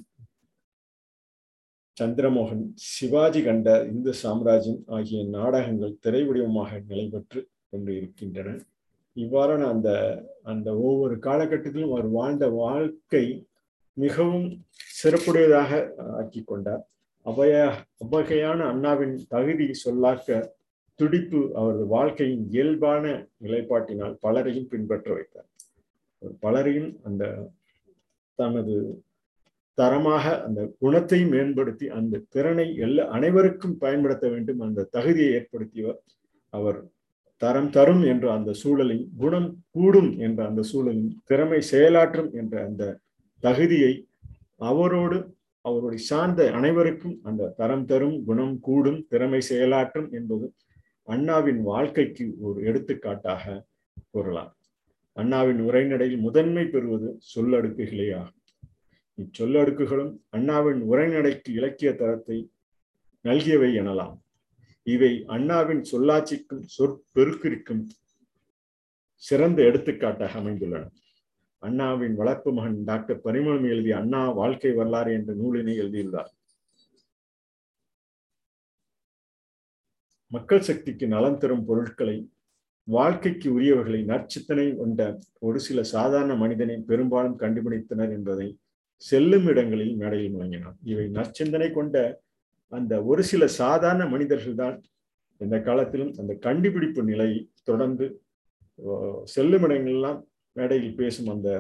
சந்திரமோகன் 1.97 2.63
சிவாஜி 2.75 3.41
கண்ட 3.43 3.69
இந்து 3.93 4.13
சாம்ராஜ்யம் 4.23 4.83
ஆகிய 4.97 5.23
நாடகங்கள் 5.29 5.99
திரை 6.01 6.23
வடிவமாக 6.25 6.79
நிலைபெற்று 6.89 7.41
கொண்டு 7.71 7.97
இருக்கின்றன. 7.97 8.51
இவ்வாறான 9.17 9.63
அந்த 9.75 9.91
அந்த 10.43 10.69
ஒவ்வொரு 10.77 11.15
காலகட்டத்திலும் 11.27 11.93
அவர் 11.93 12.09
வாழ்ந்த 12.19 12.49
வாழ்க்கை 12.63 13.25
மிகவும் 13.97 14.47
சிறப்புடையதாக 15.01 15.71
ஆக்கி 16.21 16.41
கொண்டார். 16.43 16.83
அவைய 17.27 17.55
அவ்வகையான 18.03 18.59
அண்ணாவின் 18.73 19.15
தகுதி 19.29 19.67
சொல்லாக்க 19.85 20.39
துடிப்பு 21.01 21.41
அவரது 21.55 21.85
வாழ்க்கையின் 21.87 22.45
இயல்பான 22.51 23.05
நிலைப்பாட்டினால் 23.45 24.15
பலரையும் 24.21 24.69
பின்பற்ற 24.69 25.09
வைத்தார். 25.13 25.49
பலரையும் 26.41 26.91
அந்த 27.05 27.25
தனது 28.35 28.77
தரமாக 29.79 30.25
அந்த 30.47 30.61
குணத்தை 30.79 31.21
மேம்படுத்தி 31.25 31.87
அந்த 31.99 32.23
திறனை 32.35 32.67
எல்லா 32.87 33.05
அனைவருக்கும் 33.17 33.77
பயன்படுத்த 33.79 34.29
வேண்டும் 34.29 34.61
அந்த 34.61 34.89
தகுதியை 34.97 35.31
ஏற்படுத்தியவர் 35.39 36.01
அவர். 36.53 36.81
தரம் 37.41 37.71
தரும் 37.71 38.03
என்ற 38.03 38.33
அந்த 38.33 38.53
சூழலில் 38.53 39.09
குணம் 39.17 39.65
கூடும் 39.71 40.19
என்ற 40.19 40.47
அந்த 40.47 40.63
சூழலில் 40.63 41.13
திறமை 41.25 41.61
செயலாற்றும் 41.71 42.31
என்ற 42.33 42.65
அந்த 42.65 42.99
தகுதியை 43.43 43.93
அவரோடு 44.59 45.19
அவருடைய 45.65 46.05
சார்ந்த 46.05 46.53
அனைவருக்கும் 46.53 47.17
அந்த 47.23 47.53
தரம் 47.57 47.85
தரும் 47.85 48.25
குணம் 48.25 48.61
கூடும் 48.61 49.07
திறமை 49.09 49.41
செயலாற்றும் 49.49 50.09
என்பது 50.11 50.47
அண்ணாவின் 51.09 51.63
வாழ்க்கைக்கு 51.63 52.35
ஒரு 52.41 52.59
எடுத்துக்காட்டாக 52.65 53.65
கூறலாம். 54.11 54.53
அண்ணாவின் 55.17 55.61
உரைநடையில் 55.61 56.19
முதன்மை 56.19 56.65
பெறுவது 56.67 57.09
சொல்லடுக்குகளே 57.35 58.09
ஆகும். 58.15 58.39
இச்சொல்லடுக்குகளும் 59.19 60.13
அண்ணாவின் 60.29 60.83
உரைநடைக்கு 60.83 61.51
இலக்கிய 61.51 61.91
தரத்தை 61.95 62.39
நல்கியவை 63.25 63.71
எனலாம். 63.83 64.15
இவை 64.95 65.13
அண்ணாவின் 65.35 65.83
சொல்லாட்சிக்கும் 65.93 66.65
சொற்பெருக்கிற்கும் 66.77 67.83
சிறந்த 69.23 69.59
எடுத்துக்காட்டாக 69.69 70.39
அமைந்துள்ளன. 70.41 70.85
அண்ணாவின் 71.63 72.15
வளர்ப்பு 72.21 72.51
மகன் 72.59 72.79
டாக்டர் 72.91 73.25
பரிமளம் 73.25 73.67
எழுதிய 73.73 73.97
அண்ணா 74.03 74.21
வாழ்க்கை 74.41 74.71
வரலாறு 74.79 75.11
என்ற 75.19 75.33
நூலினை 75.41 75.75
எழுதியுள்ளார். 75.83 76.31
மக்கள் 80.35 80.67
சக்திக்கு 80.69 81.07
நலம் 81.15 81.39
தரும் 81.43 81.65
பொருட்களை 81.69 82.17
வாழ்க்கைக்கு 82.89 83.49
உரியவர்களை 83.57 84.01
நற்சித்தனை 84.11 84.67
கொண்ட 84.77 85.01
ஒரு 85.47 85.59
சில 85.67 85.83
சாதாரண 85.95 86.33
மனிதனை 86.43 86.77
பெரும்பாலும் 86.91 87.39
கண்டுபிடித்தனர் 87.43 88.13
என்பதை 88.17 88.49
செல்லும் 89.03 89.47
இடங்களில் 89.53 89.95
மேடையில் 90.01 90.35
முழங்கினார். 90.35 90.77
இவை 90.93 91.07
நற்சிந்தனை 91.19 91.69
கொண்ட 91.73 91.97
அந்த 92.73 92.95
ஒரு 93.05 93.23
சில 93.23 93.45
சாதாரண 93.57 94.03
மனிதர்கள் 94.07 94.61
தான் 94.63 94.77
இந்த 95.41 95.57
காலத்திலும் 95.61 96.13
அந்த 96.19 96.33
கண்டுபிடிப்பு 96.39 97.03
நிலை 97.03 97.31
தொடர்ந்து 97.63 98.07
செல்லும் 99.27 99.65
இடங்கள்லாம் 99.69 100.21
மேடையில் 100.57 100.97
பேசும் 100.97 101.31
அந்த 101.31 101.51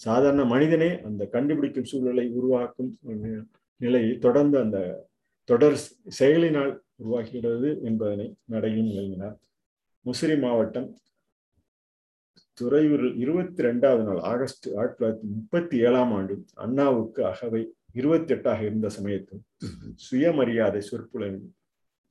சாதாரண 0.00 0.42
மனிதனே 0.46 0.90
அந்த 1.04 1.22
கண்டுபிடிக்கும் 1.26 1.90
சூழலை 1.90 2.26
உருவாக்கும் 2.30 2.90
நிலையை 3.80 4.12
தொடர்ந்து 4.18 4.56
அந்த 4.60 4.78
தொடர் 5.48 5.78
செயலினால் 6.18 6.72
உருவாகிறது 6.96 7.70
என்பதனை 7.82 8.26
மேடையில் 8.44 8.90
விளங்கினார் 8.90 9.36
முசிறி 10.06 10.36
மாவட்டம் 10.38 10.88
துறையூரில் 12.58 13.16
இருபத்தி 13.16 13.62
ரெண்டாவது 13.62 14.02
நாள் 14.02 14.20
ஆகஸ்ட் 14.24 14.66
ஆயிரத்தி 14.70 14.98
தொள்ளாயிரத்தி 14.98 15.28
முப்பத்தி 15.30 15.76
ஏழாம் 15.80 16.12
ஆண்டு 16.12 16.34
அண்ணாவுக்கு 16.56 17.20
அகவை 17.24 17.62
இருபத்தி 18.00 18.32
எட்டாக 18.34 18.60
இருந்த 18.68 18.88
சமயத்தில் 18.96 19.42
சுயமரியாதை 20.06 20.80
சொற்பொழில் 20.90 21.40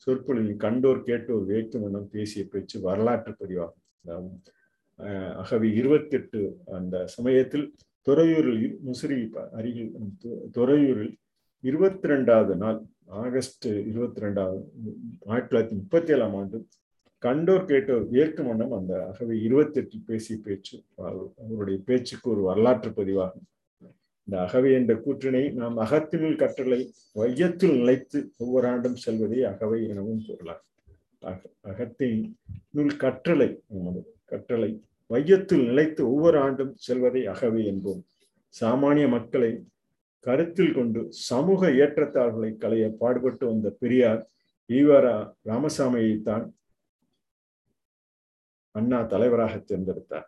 சொற்பொழிவில் 0.07 0.61
கண்டோர் 0.65 1.01
கேட்டோர் 1.09 1.43
வேட்டும் 1.51 1.85
எண்ணம் 1.87 2.11
பேசிய 2.15 2.43
பேச்சு 2.53 2.77
வரலாற்று 2.87 3.31
பதிவாகும். 3.39 3.81
அகவி 5.41 5.69
இருபத்தி 5.81 6.15
எட்டு 6.17 6.39
அந்த 6.77 6.95
சமயத்தில் 7.15 7.65
துறையூரில் 8.07 8.63
முசிறி 8.87 9.17
அருகில் 9.59 9.93
துறையூரில் 10.57 11.13
இருபத்தி 11.63 12.07
ரெண்டாவது 12.13 12.55
நாள் 12.63 12.79
ஆகஸ்ட் 13.23 13.67
இருபத்தி 13.91 14.21
ரெண்டாவது 14.25 14.59
ஆயிரத்தி 15.31 15.49
தொள்ளாயிரத்தி 15.51 15.77
முப்பத்தி 15.81 16.13
ஏழாம் 16.15 16.35
ஆண்டு 16.39 16.59
கண்டோர் 17.23 17.65
கேட்டோர் 17.71 18.05
ஏற்கும் 18.21 18.49
வண்ணம் 18.49 18.75
அந்த 18.79 18.93
அகவை 19.11 19.35
இருபத்தி 19.47 19.79
எட்டு 19.81 19.97
பேசிய 20.09 20.37
பேச்சு 20.47 20.75
அவருடைய 21.39 21.79
பேச்சுக்கு 21.89 22.27
ஒரு 22.31 22.41
வரலாற்று 22.49 22.91
பதிவாகும். 22.99 23.47
இந்த 24.27 24.35
அகவை 24.45 24.69
என்ற 24.73 24.93
கூற்றினை 25.05 25.43
நாம் 25.61 25.77
அகத்தினுள் 25.85 26.37
கற்றலை 26.41 26.79
வையத்தில் 27.19 27.75
நிலைத்து 27.79 28.19
ஒவ்வொரு 28.37 28.67
ஆண்டும் 28.67 28.97
செல்வதே 29.05 29.41
அகவை 29.51 29.79
எனவும் 29.89 30.23
கூறலாம். 30.27 30.63
அகத்தின் 31.71 32.21
கற்றலை 33.03 33.49
கற்றலை 34.31 34.71
வையத்தில் 35.13 35.65
நிலைத்து 35.69 36.01
ஒவ்வொரு 36.11 36.37
ஆண்டும் 36.45 36.73
செல்வதை 36.85 37.21
அகவை 37.33 37.61
என்போம். 37.71 38.01
சாமானிய 38.53 39.05
மக்களை 39.09 39.51
கருத்தில் 40.25 40.73
கொண்டு 40.73 41.01
சமூக 41.29 41.69
ஏற்றத்தாழ்வுகளை 41.83 42.51
களைய 42.63 42.85
பாடுபட்டு 42.99 43.45
வந்த 43.51 43.69
பெரியார் 43.81 44.21
ஈவரா 44.69 45.15
ராமசாமியைத்தான் 45.49 46.45
அண்ணா 48.75 48.99
தலைவராக 49.13 49.55
தேர்ந்தெடுத்தார். 49.69 50.27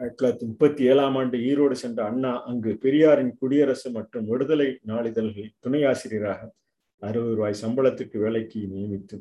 ஆயிரத்தி 0.00 0.16
தொள்ளாயிரத்தி 0.18 0.46
முப்பத்தி 0.46 0.82
ஏழாம் 0.84 1.16
ஆண்டு 1.16 1.36
ஈரோடு 1.38 1.72
சென்ற 1.72 2.00
அண்ணா 2.04 2.32
அங்கு 2.42 2.70
பெரியாரின் 2.82 3.32
குடியரசு 3.38 3.90
மற்றும் 3.90 4.26
விடுதலை 4.26 4.66
நாளிதழ்களில் 4.86 5.54
துணை 5.60 5.80
ஆசிரியராக 5.84 6.40
அறுபது 7.02 7.34
ரூபாய் 7.34 7.60
சம்பளத்துக்கு 7.62 8.18
வேலைக்கு 8.18 8.60
நியமித்து 8.66 9.16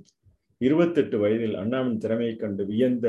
இருபத்தெட்டு 0.61 1.17
வயதில் 1.17 1.55
அண்ணாவின் 1.55 1.97
திறமையை 1.97 2.35
கண்டு 2.35 2.65
வியந்த 2.65 3.07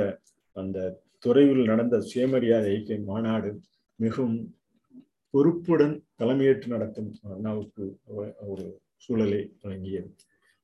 அந்த 0.56 0.78
துறையில் 1.18 1.64
நடந்த 1.64 2.00
சுயமரியாதை 2.00 2.70
ஐக்கிய 2.74 2.98
மாநாடு 3.06 3.50
மிகவும் 3.98 4.38
பொறுப்புடன் 5.34 5.96
தலைமையேற்று 6.16 6.68
நடத்தும் 6.68 7.10
அண்ணாவுக்கு 7.34 7.84
ஒரு 8.46 8.66
சூழலை 8.96 9.40
வழங்கியது. 9.62 10.08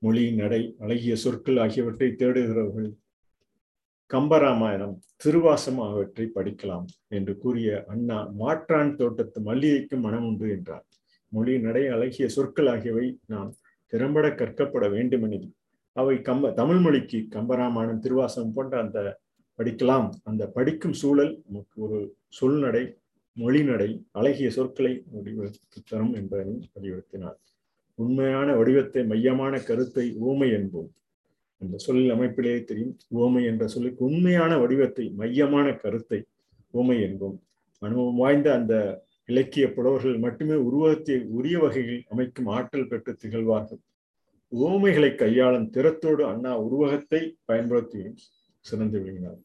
மொழி 0.02 0.22
நடை 0.32 0.76
அழகிய 0.78 1.14
சொற்கள் 1.16 1.56
ஆகியவற்றை 1.56 2.08
தேடுகிறவர்கள் 2.12 2.88
கம்பராமாயணம் 4.12 4.94
திருவாசம் 5.16 5.78
ஆகியவற்றை 5.84 6.24
படிக்கலாம் 6.34 6.86
என்று 7.08 7.32
கூறிய 7.38 7.68
அண்ணா 7.88 8.18
மாற்றான் 8.40 8.90
தோட்டத்து 8.96 9.38
மல்லிகைக்கும் 9.40 10.04
மனம் 10.06 10.26
உண்டு 10.30 10.46
என்றார். 10.50 10.84
மொழி 11.32 11.54
நடை 11.58 11.84
அழகிய 11.94 12.26
சொற்கள் 12.28 12.68
ஆகியவை 12.74 13.06
நாம் 13.26 13.50
திறம்பட 13.92 14.26
கற்கப்பட 14.40 14.84
வேண்டுமெனில் 14.90 15.48
அவை 15.96 16.16
கம்ப 16.28 16.52
தமிழ் 16.52 16.80
மொழிக்கு 16.80 17.18
கம்பராமாயணம் 17.36 18.02
திருவாசம் 18.04 18.52
போன்ற 18.52 18.74
அந்த 18.84 18.98
படிக்கலாம். 19.58 20.08
அந்த 20.24 20.42
படிக்கும் 20.56 20.96
சூழல் 21.02 21.32
நமக்கு 21.46 21.76
ஒரு 21.86 22.00
சொல்நடை 22.40 22.84
மொழி 23.36 23.62
நடை 23.64 23.90
அழகிய 24.12 24.48
சொற்களை 24.50 24.92
வடிவெடுத்து 25.14 25.80
தரும் 25.90 26.14
என்பதனை 26.14 26.56
வலியுறுத்தினார். 26.74 27.38
உண்மையான 27.98 28.48
வடிவத்தை 28.56 29.02
மையமான 29.04 29.54
கருத்தை 29.68 30.04
ஊமை 30.28 30.48
என்போம். 30.58 30.90
அந்த 31.62 31.76
சொல் 31.84 32.02
அமைப்பிலே 32.14 32.52
தெரியும். 32.70 32.94
ஓமை 33.22 33.42
என்ற 33.50 33.64
சொல்லுக்கு 33.74 34.02
உண்மையான 34.10 34.52
வடிவத்தை 34.62 35.04
மையமான 35.20 35.66
கருத்தை 35.82 36.20
ஓமை 36.74 36.96
என்போம். 37.08 37.38
அனுபவம் 37.82 38.20
வாய்ந்த 38.22 38.48
அந்த 38.58 38.74
இலக்கிய 39.30 39.66
புலவர்கள் 39.74 40.16
மட்டுமே 40.24 40.56
உருவகத்தை 40.66 41.16
உரிய 41.38 41.56
வகையில் 41.64 42.00
அமைக்கும் 42.12 42.50
ஆற்றல் 42.56 42.90
பெற்று 42.90 43.12
திகழ்வார்கள். 43.22 43.80
ஓமைகளை 44.52 45.10
கையாளும் 45.22 45.70
திறத்தோடு 45.76 46.22
அண்ணா 46.30 46.52
உருவகத்தை 46.66 47.20
பயன்படுத்தியும் 47.50 48.16
சிறந்து 48.64 48.96
விளங்கினார். 49.00 49.38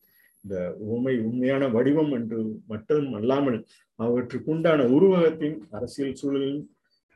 இந்த 0.44 0.56
ஓமை 0.94 1.14
உண்மையான 1.28 1.64
வடிவம் 1.76 2.12
என்று 2.18 2.40
மட்டும் 2.72 3.08
அல்லாமல் 3.20 3.60
அவற்றுக்குண்டான 4.00 4.82
உருவகத்தின் 4.96 5.58
அரசியல் 5.78 6.18
சூழலிலும் 6.22 6.66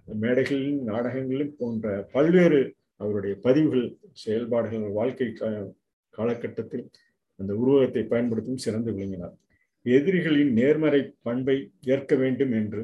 மேடைகளிலும் 0.08 0.82
நாடகங்களிலும் 0.92 1.56
போன்ற 1.60 1.86
பல்வேறு 2.14 2.62
அவருடைய 3.02 3.34
பதிவுகள் 3.46 3.86
செயல்பாடுகள் 4.24 4.98
வாழ்க்கை 5.00 5.28
காலகட்டத்தில் 6.14 6.86
அந்த 7.40 7.52
உருவகத்தை 7.62 8.04
பயன்படுத்தும் 8.14 8.64
சிறந்து 8.66 8.90
விளங்கினார். 8.96 9.36
எதிரிகளின் 9.86 10.52
நேர்மறை 10.60 11.02
பண்பை 11.28 11.56
ஏற்க 11.94 12.16
வேண்டும் 12.24 12.54
என்று 12.60 12.82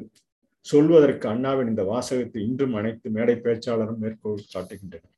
சொல்வதற்கு 0.66 1.26
அண்ணாவின் 1.32 1.70
இந்த 1.72 1.82
வாசகத்தை 1.92 2.40
இன்றும் 2.48 2.74
அனைத்து 2.78 3.08
மேடை 3.16 3.36
பேச்சாளரும் 3.44 4.00
மேற்கோள் 4.04 4.48
காட்டுகின்றனர். 4.54 5.14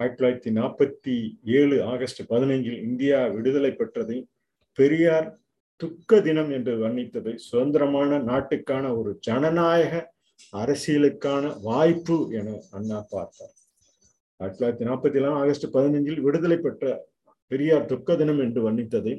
ஆயிரத்தி 0.00 0.18
தொள்ளாயிரத்தி 0.18 0.50
நாற்பத்தி 0.58 1.14
ஏழு 1.58 1.76
ஆகஸ்ட் 1.92 2.20
பதினைஞ்சில் 2.32 2.78
இந்தியா 2.88 3.18
விடுதலை 3.36 3.72
பெற்றதை 3.80 4.18
பெரியார் 4.78 5.28
துக்க 5.80 6.20
தினம் 6.26 6.50
என்று 6.56 6.72
வர்ணித்ததை 6.82 7.34
சுதந்திரமான 7.48 8.18
நாட்டுக்கான 8.30 8.84
ஒரு 8.98 9.10
ஜனநாயக 9.28 9.94
அரசியலுக்கான 10.60 11.44
வாய்ப்பு 11.68 12.18
என 12.38 12.48
அண்ணா 12.76 13.00
பார்த்தார். 13.14 13.54
ஆயிரத்தி 14.40 14.58
தொள்ளாயிரத்தி 14.58 14.86
நாற்பத்தி 14.88 15.18
ஏழாம் 15.20 15.38
ஆகஸ்ட் 15.40 15.66
பதினஞ்சில் 15.74 16.24
விடுதலை 16.26 16.56
பெற்ற 16.58 16.84
பெரியார் 17.50 17.88
துக்க 17.92 18.16
தினம் 18.16 18.40
என்று 18.44 18.60
வர்ணித்ததை 18.66 19.14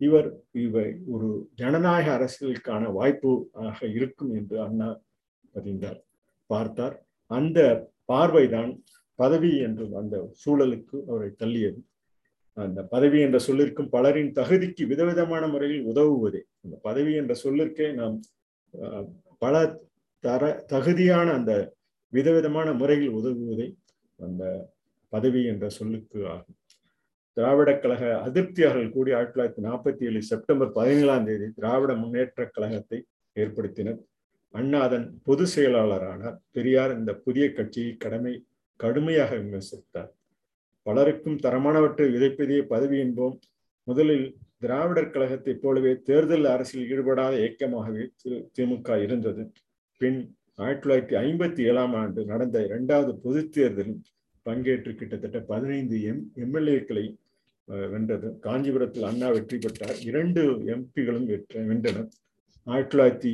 இவர் 0.00 0.28
இவை 0.64 0.86
ஒரு 1.14 1.28
ஜனநாயக 1.54 2.08
அரசியலுக்கான 2.16 2.90
வாய்ப்பு 2.92 3.30
ஆக 3.66 3.78
இருக்கும் 3.96 4.32
என்று 4.38 4.56
அண்ணா 4.66 4.88
பதிந்தார் 5.54 6.00
பார்த்தார். 6.50 6.96
அந்த 7.30 7.58
பார்வைதான் 8.12 8.72
பதவி 9.18 9.52
என்று 9.66 9.84
அந்த 10.00 10.16
சூழலுக்கு 10.42 10.96
அவரை 11.10 11.30
தள்ளியது. 11.42 11.80
அந்த 12.56 12.80
பதவி 12.92 13.18
என்ற 13.26 13.38
சொல்லிற்கும் 13.46 13.90
பலரின் 13.96 14.30
தகுதிக்கு 14.38 14.84
விதவிதமான 14.92 15.42
முறையில் 15.54 15.88
உதவுவதே. 15.92 16.42
அந்த 16.64 16.76
பதவி 16.82 17.12
என்ற 17.20 17.32
சொல்லிற்கே 17.44 17.88
நாம் 18.00 18.16
பல 19.38 19.54
தர 20.24 20.44
தகுதியான 20.66 21.28
அந்த 21.38 21.52
விதவிதமான 22.12 22.68
முறையில் 22.80 23.16
உதவுவதை 23.18 23.68
அந்த 24.16 24.72
பதவி 25.08 25.44
என்ற 25.44 25.68
சொல்லுக்கு 25.68 26.28
ஆகும். 26.28 26.56
திராவிட 27.32 27.78
கழக 27.78 28.22
அதிருப்தியாளர்கள் 28.26 28.90
கூடி 28.90 29.12
ஆயிரத்தி 29.12 29.40
தொள்ளாயிரத்தி 29.40 29.66
நாற்பத்தி 29.66 30.04
ஏழு 30.04 30.22
செப்டம்பர் 30.22 30.72
பதினேழாம் 30.72 31.24
தேதி 31.24 31.50
திராவிட 31.50 31.94
முன்னேற்ற 31.94 32.46
கழகத்தை 32.46 33.04
ஏற்படுத்தினர். 33.34 33.98
அண்ணா 34.50 34.80
அதன் 34.80 35.20
செயலாளரான 35.24 35.46
செயலாளரானார். 35.56 36.36
பெரியார் 36.50 36.98
இந்த 36.98 37.14
புதிய 37.14 37.52
கட்சியை 37.52 37.96
கடமை 37.96 38.44
கடுமையாக 38.76 39.36
விமர்சித்தார். 39.36 40.08
பலருக்கும் 40.82 41.36
தரமானவற்றை 41.36 42.06
விதைப்பதே 42.14 42.62
பதவி 42.62 43.02
என்போம். 43.02 43.38
முதலில் 43.82 44.36
திராவிடர் 44.58 45.10
கழகத்தைப் 45.10 45.62
போலவே 45.62 46.00
தேர்தல் 46.02 46.44
அரசியல் 46.44 46.88
ஈடுபடாத 46.88 47.36
இயக்கமாகவே 47.36 48.06
திமுக 48.58 49.02
இருந்தது. 49.02 49.52
பின் 49.96 50.36
ஆயிரத்தி 50.64 50.82
தொள்ளாயிரத்தி 50.82 51.16
ஐம்பத்தி 51.24 51.62
ஏழாம் 51.70 51.94
ஆண்டு 52.00 52.20
நடந்த 52.30 52.58
இரண்டாவது 52.66 53.12
பொது 53.24 53.40
தேர்தலில் 53.54 53.98
பங்கேற்று 54.46 54.92
கிட்டத்தட்ட 55.00 55.38
பதினைந்து 55.50 55.96
எம் 56.10 56.22
எம்எல்ஏக்களை 56.44 57.04
வென்றது. 57.94 58.28
காஞ்சிபுரத்தில் 58.46 59.08
அண்ணா 59.08 59.28
வெற்றி 59.34 59.56
பெற்றார். 59.64 59.98
இரண்டு 60.10 60.42
எம்பிகளும் 60.74 61.26
வெற்ற 61.32 61.64
வென்றனர். 61.70 62.08
ஆயிரத்தி 62.66 62.92
தொள்ளாயிரத்தி 62.92 63.32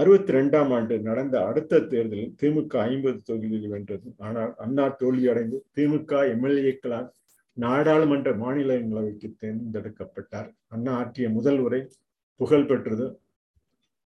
அறுபத்தி 0.00 0.32
ரெண்டாம் 0.36 0.70
ஆண்டு 0.76 0.94
நடந்த 1.08 1.36
அடுத்த 1.48 1.80
தேர்தலில் 1.92 2.32
திமுக 2.42 2.74
ஐம்பது 2.90 3.18
தொகுதியில் 3.28 3.74
வென்றது. 3.74 4.08
ஆனால் 4.26 4.52
அண்ணா 4.64 4.86
தோல்வியடைந்து 5.00 5.58
திமுக 5.76 6.22
எம்எல்ஏக்களால் 6.34 7.10
நாடாளுமன்ற 7.64 8.30
மாநிலங்களவைக்கு 8.44 9.28
தேர்ந்தெடுக்கப்பட்டார். 9.42 10.48
அண்ணா 10.74 10.92
ஆற்றிய 11.00 11.28
முதல் 11.38 11.60
உரை 11.66 11.82
புகழ் 12.40 12.68
பெற்றது. 12.70 13.06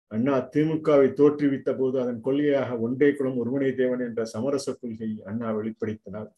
அண்ணா 0.08 0.36
திமுகவை 0.54 1.08
தோற்றுவித்த 1.20 1.70
போது 1.78 1.96
அதன் 2.02 2.22
கொள்கையாக 2.24 2.78
ஒன்றே 2.80 3.10
குலம் 3.14 3.40
ஒருவனை 3.42 3.72
தேவன் 3.76 4.00
என்ற 4.00 4.22
சமரச 4.26 4.68
கொள்கையை 4.74 5.18
அண்ணா 5.26 5.50
வெளிப்படுத்தினார். 5.58 6.30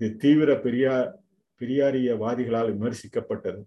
இது 0.00 0.16
தீவிர 0.16 0.50
பெரியார் 0.56 1.08
பெரியாரியவாதிகளால் 1.60 2.72
விமர்சிக்கப்பட்டது. 2.72 3.60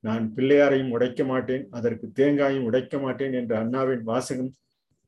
நான் 0.00 0.24
பிள்ளையாரையும் 0.36 0.90
உடைக்க 0.90 1.24
மாட்டேன் 1.24 1.64
அதற்கு 1.70 2.06
தேங்காயும் 2.18 2.64
உடைக்க 2.64 2.98
மாட்டேன் 2.98 3.32
என்ற 3.32 3.52
அண்ணாவின் 3.58 4.02
வாசகம் 4.02 4.52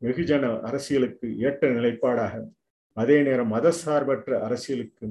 வெகுஜன 0.02 0.60
அரசியலுக்கு 0.60 1.26
ஏற்ற 1.38 1.68
நிலைப்பாடாக 1.68 2.34
அதே 2.92 3.16
நேரம் 3.22 3.52
மதசார்பற்ற 3.52 4.40
அரசியலுக்கு 4.40 5.06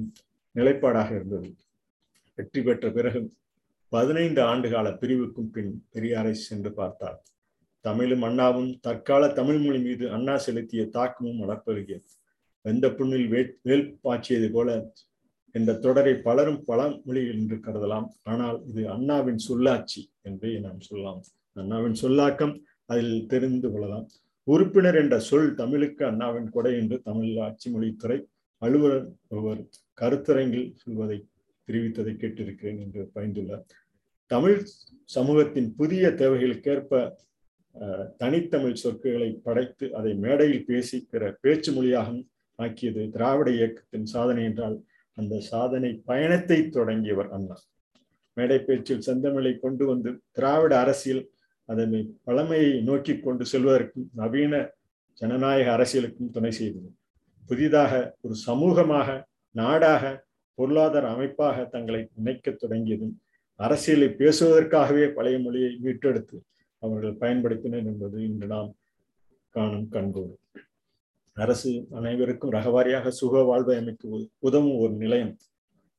நிலைப்பாடாக 0.54 1.10
இருந்தது. 1.14 1.48
வெற்றி 2.34 2.60
பெற்ற 2.62 2.90
பிறகு 2.90 3.20
பதினைந்து 3.92 4.40
ஆண்டுகால 4.42 4.86
பிரிவுக்கும் 5.00 5.50
பின் 5.50 5.72
பெரியாரை 5.94 6.34
சென்று 6.46 6.72
பார்த்தார். 6.72 7.18
தமிழும் 7.84 8.24
அண்ணாவும் 8.28 8.70
தற்கால 8.80 9.22
தமிழ் 9.32 9.60
மொழி 9.64 9.78
மீது 9.78 10.04
அண்ணா 10.10 10.34
செலுத்திய 10.36 10.82
தாக்கமும் 10.96 11.40
வளர்ப்பருகிறது 11.42 12.08
வெந்த 12.64 12.86
புண்ணில் 12.90 13.28
வே 13.28 13.40
வேல் 13.62 13.86
பாய்ச்சியது 14.04 14.48
போல 14.50 14.68
என்ற 15.54 15.70
தொடரை 15.76 16.14
பலரும் 16.26 16.60
பல 16.64 16.80
மொழிகள் 17.06 17.38
என்று 17.40 17.56
கருதலாம். 17.56 18.06
ஆனால் 18.22 18.58
இது 18.70 18.82
அண்ணாவின் 18.88 19.42
சொல்லாட்சி 19.46 20.02
என்பதை 20.22 20.54
நாம் 20.60 20.80
சொல்லலாம். 20.80 21.20
அண்ணாவின் 21.56 21.98
சொல்லாக்கம் 22.02 22.54
அதில் 22.86 23.26
தெரிந்து 23.26 23.68
கொள்ளலாம். 23.70 24.06
உறுப்பினர் 24.46 24.98
என்ற 25.02 25.16
சொல் 25.28 25.50
தமிழுக்கு 25.54 26.02
அண்ணாவின் 26.04 26.48
கொடை 26.50 26.72
என்று 26.80 26.96
தமிழ் 27.02 27.38
ஆட்சி 27.38 27.68
மொழித்துறை 27.74 28.18
அலுவலர் 28.62 29.06
ஒருவர் 29.28 29.62
கருத்தரங்கில் 30.00 30.68
சொல்வதை 30.74 31.18
தெரிவித்ததை 31.68 32.12
கேட்டிருக்கிறேன் 32.14 32.80
என்று 32.84 33.02
பயந்துள்ளார் 33.14 33.64
தமிழ் 34.30 34.58
சமூகத்தின் 35.10 35.70
புதிய 35.76 36.10
தேவைகளுக்கேற்ப 36.20 36.92
தனித்தமிழ் 38.18 38.80
சொற்களை 38.82 39.30
படைத்து 39.42 39.86
அதை 39.94 40.12
மேடையில் 40.14 40.66
பேசி 40.66 40.98
பேச்சு 41.42 41.70
மொழியாகவும் 41.72 42.24
ஆக்கியது 42.58 43.02
திராவிட 43.10 43.48
இயக்கத்தின் 43.50 44.04
சாதனை 44.04 44.42
என்றால் 44.44 44.76
அந்த 45.16 45.34
சாதனை 45.50 45.90
பயணத்தை 46.04 46.58
தொடங்கியவர் 46.68 47.30
அண்ணா. 47.30 47.56
மேடை 48.36 48.58
பேச்சில் 48.58 49.04
செந்தமிழை 49.06 49.52
கொண்டு 49.58 49.84
வந்து 49.86 50.10
திராவிட 50.32 50.72
அரசியல் 50.78 51.22
அதனை 51.68 52.00
பழமையை 52.24 52.72
நோக்கி 52.82 53.14
கொண்டு 53.18 53.44
செல்வதற்கும் 53.52 54.06
நவீன 54.14 54.54
ஜனநாயக 55.20 55.68
அரசியலுக்கும் 55.76 56.30
துணை 56.30 56.50
செய்தது. 56.50 56.88
புதிதாக 57.46 57.92
ஒரு 58.20 58.34
சமூகமாக 58.46 59.08
நாடாக 59.54 60.02
பொருளாதார 60.58 61.04
அமைப்பாக 61.08 61.64
தங்களை 61.64 62.00
இணைக்க 62.18 62.50
தொடங்கியதும் 62.50 63.14
அரசியலை 63.60 64.08
பேசுவதற்காகவே 64.18 65.06
பழைய 65.12 65.38
மொழியை 65.38 65.70
மீட்டெடுத்து 65.82 66.36
அவர்கள் 66.84 67.20
பயன்படுத்தினர் 67.20 67.86
என்பது 67.92 68.16
இன்று 68.24 68.46
நாம் 68.46 68.70
காணும் 69.54 69.88
கண்கோடு. 69.88 70.34
அரசு 71.42 71.70
அனைவருக்கும் 71.90 72.54
ரகவாரியாக 72.58 73.08
சுக 73.20 73.42
வாழ்வை 73.42 73.76
அமைக்க 73.76 74.08
உதவும் 74.38 74.78
ஒரு 74.78 74.94
நிலையம். 75.02 75.34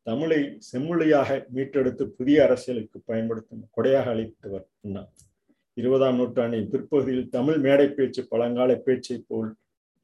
தமிழை 0.04 0.40
செம்மொழியாக 0.72 1.38
மீட்டெடுத்து 1.54 2.04
புதிய 2.18 2.44
அரசியலுக்கு 2.44 2.98
பயன்படுத்தும் 3.06 3.68
கொடையாக 3.78 4.10
அளித்தவர் 4.14 4.66
அண்ணா 4.84 5.04
இருபதாம் 5.74 6.16
நூற்றாண்டின் 6.16 6.70
பிற்பகுதியில் 6.70 7.30
தமிழ் 7.30 7.58
மேடை 7.58 7.88
பேச்சு 7.90 8.22
பழங்கால 8.28 8.76
பேச்சை 8.76 9.18
போல் 9.28 9.50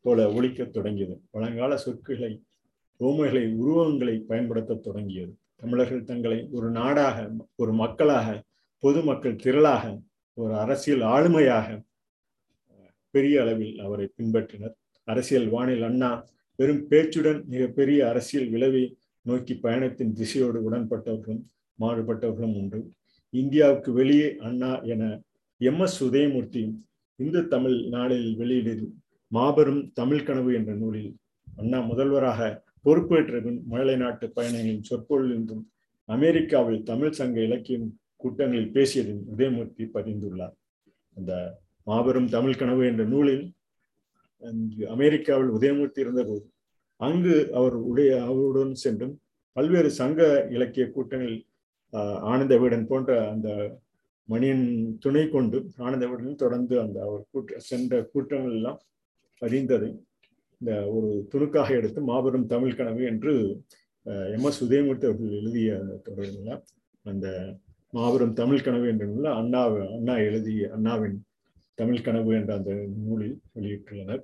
போல 0.03 0.19
ஒழிக்கத் 0.31 0.75
தொடங்கியது. 0.77 1.15
பழங்கால 1.31 1.77
சொற்களை 1.77 2.31
ஓமைகளை 2.99 3.43
உருவங்களை 3.55 4.15
பயன்படுத்த 4.27 4.81
தொடங்கியது. 4.87 5.33
தமிழர்கள் 5.55 6.03
தங்களை 6.03 6.39
ஒரு 6.51 6.69
நாடாக 6.71 7.31
ஒரு 7.55 7.73
மக்களாக 7.73 8.27
பொதுமக்கள் 8.79 9.41
திரளாக 9.43 9.85
ஒரு 10.37 10.53
அரசியல் 10.55 11.01
ஆளுமையாக 11.01 11.67
பெரிய 13.13 13.41
அளவில் 13.41 13.79
அவரை 13.79 14.05
பின்பற்றினர். 14.17 14.75
அரசியல் 15.07 15.49
வானில் 15.49 15.81
அண்ணா 15.81 16.11
வெறும் 16.59 16.83
பேச்சுடன் 16.89 17.45
மிகப்பெரிய 17.45 18.09
அரசியல் 18.09 18.49
விளைவை 18.49 18.83
நோக்கி 19.21 19.53
பயணத்தின் 19.53 20.13
திசையோடு 20.13 20.59
உடன்பட்டவர்களும் 20.71 21.43
மாறுபட்டவர்களும் 21.79 22.55
உண்டு. 22.55 22.79
இந்தியாவுக்கு 23.33 23.93
வெளியே 23.93 24.35
அண்ணா 24.39 24.71
என 24.83 25.03
எம். 25.61 25.79
எஸ். 25.79 26.03
உதயமூர்த்தி 26.03 26.63
இந்து 27.15 27.47
தமிழ் 27.47 27.77
நாளில் 27.87 28.35
வெளியிடு 28.35 28.73
மாபெரும் 29.27 29.91
தமிழ் 29.93 30.23
கனவு 30.23 30.53
என்ற 30.53 30.73
நூலில் 30.73 31.11
அண்ணா 31.47 31.79
முதல்வராக 31.79 32.39
பொறுப்பேற்ற 32.81 33.41
பின் 33.41 33.59
மழலை 33.67 33.95
நாட்டு 33.95 34.27
பயணங்களின் 34.35 34.85
சொற்பொழிலிருந்தும் 34.89 35.63
அமெரிக்காவில் 36.09 36.83
தமிழ் 36.83 37.11
சங்க 37.11 37.37
இலக்கியம் 37.41 37.87
கூட்டங்களில் 38.21 38.73
பேசியதில் 38.75 39.21
உதயமூர்த்தி 39.33 39.83
பதிந்துள்ளார். 39.95 40.55
அந்த 41.17 41.31
மாபெரும் 41.87 42.29
தமிழ் 42.35 42.59
கனவு 42.61 42.83
என்ற 42.91 43.03
நூலில் 43.13 43.45
அமெரிக்காவில் 44.95 45.51
உதயமூர்த்தி 45.57 45.99
இருந்தபோது 46.03 46.45
அங்கு 46.99 47.35
அவர் 47.59 47.75
உடைய 47.89 48.11
அவருடன் 48.23 48.73
சென்றும் 48.83 49.15
பல்வேறு 49.55 49.89
சங்க 49.99 50.21
இலக்கிய 50.55 50.85
கூட்டங்களில் 50.95 51.41
ஆனந்த 52.31 52.53
வீடன் 52.61 52.89
போன்ற 52.91 53.11
அந்த 53.31 53.49
மணியின் 54.29 54.65
துணை 55.03 55.23
கொண்டு 55.29 55.57
ஆனந்த 55.85 56.05
வீடன் 56.09 56.41
தொடர்ந்து 56.43 56.75
அந்த 56.83 56.97
அவர் 57.07 57.23
கூட்ட 57.31 57.59
சென்ற 57.69 58.01
கூட்டங்கள் 58.13 58.55
எல்லாம் 58.59 58.79
பதிந்ததை 59.41 59.89
இந்த 60.61 60.71
ஒரு 60.95 61.09
துணுக்காக 61.31 61.69
எடுத்து 61.79 61.99
மாபெரும் 62.09 62.49
தமிழ் 62.53 62.77
கனவு 62.79 63.03
என்று 63.11 63.33
எம் 64.35 64.47
எஸ் 64.49 64.61
உதயமூர்த்தி 64.65 65.07
அவர்கள் 65.09 65.37
எழுதிய 65.39 65.69
அந்த 65.79 65.93
அந்த 67.05 67.27
மாபெரும் 67.93 68.33
தமிழ் 68.33 68.61
கனவு 68.61 68.87
என்ற 68.87 69.05
நூலில் 69.05 69.33
அண்ணா 69.33 69.61
அண்ணா 69.95 70.15
எழுதிய 70.17 70.69
அண்ணாவின் 70.73 71.17
தமிழ் 71.75 72.01
கனவு 72.01 72.35
என்ற 72.35 72.51
அந்த 72.55 72.71
நூலில் 73.05 73.37
வெளியிட்டுள்ளனர். 73.55 74.21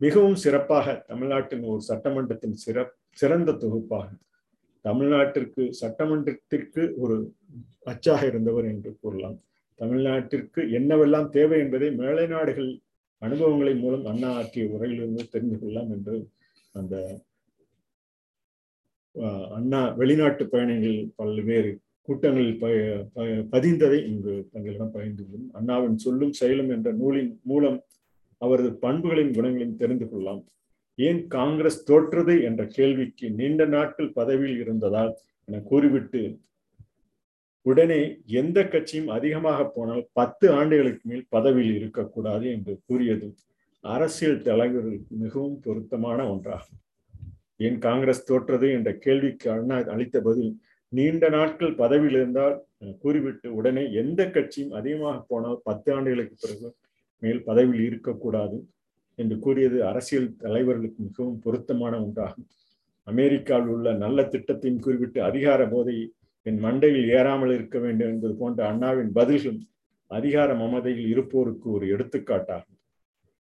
மிகவும் 0.00 0.34
சிறப்பாக 0.34 0.94
தமிழ்நாட்டின் 1.06 1.62
ஒரு 1.62 1.82
சட்டமன்றத்தின் 1.88 2.56
சிறப் 2.64 2.94
சிறந்த 3.10 3.52
தொகுப்பாக 3.52 4.08
தமிழ்நாட்டிற்கு 4.84 5.62
சட்டமன்றத்திற்கு 5.80 6.82
ஒரு 6.94 7.16
அச்சாக 7.84 8.26
இருந்தவர் 8.26 8.64
என்று 8.64 8.90
கூறலாம். 9.00 9.36
தமிழ்நாட்டிற்கு 9.78 10.62
என்னவெல்லாம் 10.78 11.28
தேவை 11.28 11.58
என்பதை 11.58 11.90
மேலை 11.92 12.26
நாடுகள் 12.26 12.70
அனுபவங்களின் 13.22 13.78
மூலம் 13.78 14.04
அண்ணா 14.04 14.30
ஆற்றிய 14.32 14.66
உரையிலிருந்து 14.66 15.24
தெரிந்து 15.28 15.58
கொள்ளலாம் 15.58 15.90
என்று 15.90 16.16
அந்த 16.72 16.94
அண்ணா 19.50 19.80
வெளிநாட்டு 19.92 20.44
பயணங்களில் 20.44 21.12
பல்வேறு 21.16 21.72
கூட்டங்களில் 22.06 22.58
ப 22.58 22.68
பதிந்ததை 23.54 23.98
இங்கு 24.06 24.34
தங்களிடம் 24.52 24.94
பகிர்ந்து 24.94 25.24
கொள்ளும். 25.26 25.50
அண்ணாவின் 25.52 25.98
சொல்லும் 26.04 26.32
செயலும் 26.32 26.70
என்ற 26.70 26.92
நூலின் 26.92 27.32
மூலம் 27.42 27.78
அவரது 28.42 28.70
பண்புகளின் 28.84 29.34
குணங்களையும் 29.34 29.76
தெரிந்து 29.76 30.06
கொள்ளலாம். 30.08 30.42
ஏன் 30.98 31.20
காங்கிரஸ் 31.26 31.84
தோற்றது 31.84 32.34
என்ற 32.42 32.62
கேள்விக்கு 32.66 33.26
நீண்ட 33.30 33.64
நாட்கள் 33.64 34.10
பதவியில் 34.12 34.60
இருந்ததால் 34.60 35.12
என 35.44 35.60
கூறிவிட்டு 35.70 36.22
உடனே 37.66 38.00
எந்த 38.40 38.58
கட்சியும் 38.68 39.10
அதிகமாக 39.16 39.64
போனால் 39.64 40.04
பத்து 40.12 40.46
ஆண்டுகளுக்கு 40.50 41.04
மேல் 41.10 41.24
பதவியில் 41.28 41.76
இருக்கக்கூடாது 41.76 42.46
என்று 42.50 42.72
கூறியது 42.86 43.28
அரசியல் 43.84 44.42
தலைவர்களுக்கு 44.48 45.12
மிகவும் 45.24 45.60
பொருத்தமான 45.60 46.18
ஒன்றாகும். 46.32 46.80
ஏன் 47.56 47.78
காங்கிரஸ் 47.78 48.24
தோற்றது 48.24 48.68
என்ற 48.72 48.90
கேள்விக்கு 49.04 49.48
அண்ணா 49.50 49.76
அளித்த 49.94 50.20
பதில் 50.20 50.52
நீண்ட 50.92 51.24
நாட்கள் 51.28 51.74
பதவியில் 51.74 52.18
இருந்தால் 52.18 52.56
கூறிவிட்டு 53.02 53.48
உடனே 53.58 53.84
எந்த 54.02 54.22
கட்சியும் 54.26 54.74
அதிகமாக 54.80 55.16
போனால் 55.28 55.58
பத்து 55.68 55.88
ஆண்டுகளுக்கு 55.94 56.36
பிறகு 56.36 56.68
மேல் 57.22 57.42
பதவியில் 57.48 57.84
இருக்கக்கூடாது 57.88 58.58
என்று 59.18 59.36
கூறியது 59.38 59.78
அரசியல் 59.90 60.28
தலைவர்களுக்கு 60.44 61.00
மிகவும் 61.08 61.38
பொருத்தமான 61.44 61.94
ஒன்றாகும். 62.04 62.48
அமெரிக்காவில் 63.06 63.70
உள்ள 63.74 63.88
நல்ல 64.04 64.22
திட்டத்தையும் 64.32 64.82
குறிப்பிட்டு 64.84 65.20
அதிகார 65.22 65.60
போதை 65.66 65.96
என் 66.46 66.60
மண்டையில் 66.64 67.08
ஏறாமல் 67.16 67.54
இருக்க 67.56 67.76
வேண்டும் 67.78 68.10
என்பது 68.12 68.34
போன்ற 68.34 68.60
அண்ணாவின் 68.70 69.10
பதில்களும் 69.18 69.60
அதிகார 70.10 70.54
மமதையில் 70.54 71.08
இருப்போருக்கு 71.12 71.66
ஒரு 71.76 71.86
எடுத்துக்காட்டாகும். 71.94 72.78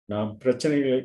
நாம் 0.10 0.32
பிரச்சனைகளை 0.44 1.00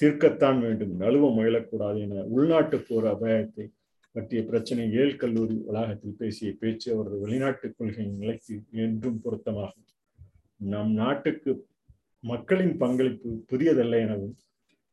தீர்க்கத்தான் 0.00 0.58
வேண்டும் 0.64 0.94
நழுவ 1.02 1.24
முயலக்கூடாது 1.36 1.98
என 2.06 2.22
உள்நாட்டு 2.34 2.76
போர் 2.88 3.06
அபாயத்தை 3.14 3.64
பற்றிய 4.12 4.44
பிரச்சனை 4.44 4.92
ஏல் 4.92 5.16
கல்லூரி 5.16 5.62
வளாகத்தில் 5.66 6.16
பேசிய 6.18 6.54
பேச்சு 6.58 6.94
அவரது 6.94 7.18
வெளிநாட்டு 7.18 7.74
கொள்கையின் 7.74 8.16
நிலைக்கு 8.16 8.62
என்றும் 8.70 9.20
பொருத்தமாகும். 9.24 9.88
நம் 10.56 10.92
நாட்டுக்கு 10.92 11.66
மக்களின் 12.20 12.76
பங்களிப்பு 12.76 13.44
புதியதல்ல 13.52 14.00
எனவும் 14.00 14.36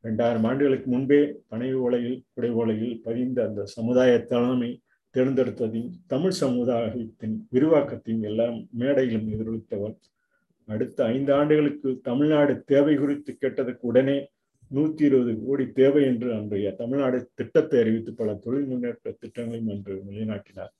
இரண்டாயிரம் 0.01 0.43
ஆண்டுகளுக்கு 0.43 0.89
முன்பே 0.89 1.35
பனை 1.47 1.75
ஓலையில் 1.75 2.21
குடை 2.33 2.51
ஓலையில் 2.51 3.01
பதிந்த 3.01 3.45
அந்த 3.45 3.65
சமுதாய 3.65 4.19
தலைமை 4.19 4.81
தேர்ந்தெடுத்ததையும் 5.13 5.91
தமிழ் 6.07 6.37
சமுதாயத்தின் 6.41 7.47
விரிவாக்கத்தையும் 7.51 8.21
எல்லாம் 8.21 8.67
மேடையிலும் 8.71 9.29
எதிரொலித்தவர். 9.31 9.97
அடுத்த 10.65 11.05
ஐந்து 11.05 11.33
ஆண்டுகளுக்கு 11.33 11.99
தமிழ்நாடு 12.03 12.63
தேவை 12.63 12.95
குறித்து 12.95 13.35
கேட்டதற்கு 13.35 13.87
உடனே 13.87 14.29
நூத்தி 14.75 15.03
இருபது 15.07 15.33
கோடி 15.43 15.65
தேவை 15.79 16.01
என்று 16.11 16.29
அன்றைய 16.37 16.69
தமிழ்நாடு 16.79 17.17
திட்டத்தை 17.39 17.77
அறிவித்து 17.81 18.11
பல 18.13 18.33
தொழில் 18.45 18.67
முன்னேற்ற 18.71 19.13
திட்டங்களையும் 19.21 19.71
அன்று 19.73 19.93
நிலைநாட்டினார். 20.07 20.73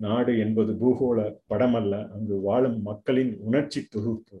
நாடு 0.00 0.32
என்பது 0.44 0.72
பூகோள 0.82 1.18
படம் 1.52 1.76
அல்ல 1.80 1.94
அங்கு 2.16 2.36
வாழும் 2.46 2.78
மக்களின் 2.88 3.32
உணர்ச்சி 3.48 3.80
தொகுப்பு. 3.94 4.36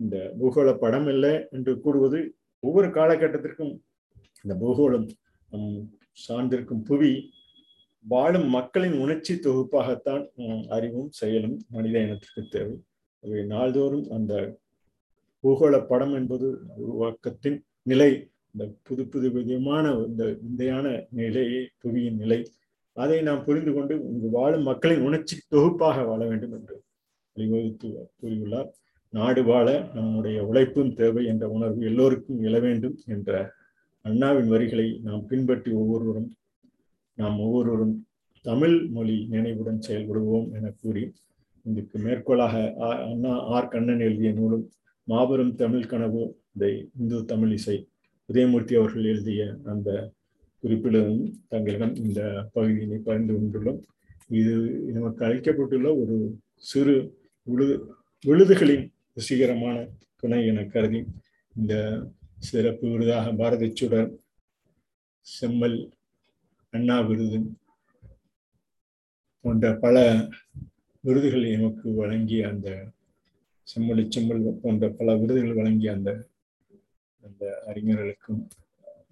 இந்த 0.00 0.16
பூகோள 0.40 0.68
படம் 0.84 1.08
இல்லை 1.14 1.34
என்று 1.56 1.72
கூறுவது 1.84 2.18
ஒவ்வொரு 2.62 2.88
காலகட்டத்திற்கும் 2.98 3.74
இந்த 4.44 4.54
பூகோளம் 4.62 5.06
சார்ந்திருக்கும் 6.26 6.82
புவி 6.88 7.12
வாழும் 8.04 8.48
மக்களின் 8.56 8.96
உணர்ச்சி 9.04 9.34
தொகுப்பாகத்தான் 9.46 10.24
அறிவும் 10.76 11.10
செயலும் 11.20 11.56
மனித 11.74 11.96
இனத்திற்கு 12.06 12.42
தேவை. 12.56 12.76
அவை 13.24 13.40
நாள்தோறும் 13.54 14.06
அந்த 14.16 14.34
பூகோள 15.44 15.74
படம் 15.90 16.14
என்பது 16.20 16.46
உருவாக்கத்தின் 16.84 17.58
நிலை 17.86 18.10
இந்த 18.54 18.64
புது 18.82 19.02
புது 19.06 19.28
விதமான 19.32 19.84
இந்த 20.08 20.24
விந்தையான 20.42 20.86
நிலையை 21.18 21.62
புவியின் 21.82 22.20
நிலை. 22.22 22.38
அதை 22.96 23.18
நாம் 23.22 23.44
புரிந்து 23.44 23.72
கொண்டு 23.72 23.94
இங்கு 24.10 24.28
வாழும் 24.30 24.66
மக்களின் 24.68 25.04
உணர்ச்சி 25.08 25.36
தொகுப்பாக 25.48 26.04
வாழ 26.06 26.20
வேண்டும் 26.26 26.54
என்று 26.58 26.76
வழிவகுத்து 27.36 27.88
கூறியுள்ளார். 28.20 28.70
நாடு 29.12 29.42
வாழ 29.44 29.66
நம்முடைய 29.94 30.38
உழைப்பும் 30.46 30.94
தேவை 30.94 31.22
என்ற 31.24 31.44
உணர்வு 31.48 31.82
எல்லோருக்கும் 31.90 32.40
எழ 32.42 32.56
வேண்டும் 32.60 32.96
என்ற 33.06 33.30
அண்ணாவின் 34.04 34.50
வரிகளை 34.54 34.88
நாம் 35.02 35.22
பின்பற்றி 35.26 35.70
ஒவ்வொருவரும் 35.72 36.30
நாம் 37.18 37.38
ஒவ்வொருவரும் 37.38 37.94
தமிழ் 38.44 38.76
மொழி 38.88 39.16
நினைவுடன் 39.30 39.84
செயல்படுவோம் 39.88 40.48
என 40.56 40.72
கூறி 40.82 41.04
இதுக்கு 41.66 41.96
மேற்கோளாக 41.98 42.54
அண்ணா 43.04 43.32
ஆர் 43.54 43.68
கண்ணன் 43.68 44.00
எழுதிய 44.00 44.30
நூலும் 44.32 44.64
மாபெரும் 45.08 45.52
தமிழ் 45.54 45.90
கனவு 45.90 46.22
இந்த 46.52 46.64
இந்து 46.98 47.16
தமிழ் 47.24 47.52
இசை 47.52 47.76
உதயமூர்த்தி 48.28 48.74
அவர்கள் 48.74 49.04
எழுதிய 49.04 49.42
அந்த 49.64 49.88
குறிப்பிலும் 50.64 51.18
தங்களிடம் 51.48 51.94
இந்த 51.94 52.20
பகுதியினை 52.54 52.98
பகிர்ந்து 52.98 53.34
கொண்டுள்ளோம். 53.34 53.80
இது 54.30 54.54
நமக்கு 54.92 55.22
அளிக்கப்பட்டுள்ள 55.24 55.88
ஒரு 56.00 56.16
சிறு 56.70 56.94
விழுது 57.46 57.74
விழுதுகளின் 58.24 58.86
ருசிகரமான 59.16 59.76
துணை 60.16 60.40
என 60.46 60.64
கருதி 60.64 61.00
இந்த 61.54 61.74
சிறப்பு 62.38 62.86
விருதாக 62.88 63.26
பாரதி 63.32 63.68
சுடர் 63.72 64.10
செம்மல் 65.26 65.78
அண்ணா 66.72 66.96
விருது 67.00 67.38
போன்ற 69.44 69.66
பல 69.78 69.96
விருதுகளை 71.04 71.48
எமக்கு 71.52 71.88
வழங்கிய 71.94 72.48
அந்த 72.48 72.68
செம்மொழி 73.70 74.02
செம்மல் 74.08 74.58
போன்ற 74.62 74.88
பல 74.98 75.16
விருதுகள் 75.20 75.58
வழங்கிய 75.58 75.92
அந்த 75.92 76.10
அந்த 77.24 77.44
அறிஞர்களுக்கும் 77.66 78.42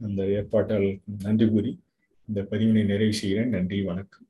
அந்த 0.03 0.23
ஏற்பாட்டாளர்களுக்கும் 0.37 1.23
நன்றி 1.23 1.47
கூறி 1.49 1.73
இந்த 2.29 2.41
பதிவினை 2.51 2.85
நிறைவு 2.85 3.15
செய்கிறேன். 3.21 3.53
நன்றி 3.57 3.79
வணக்கம். 3.83 4.27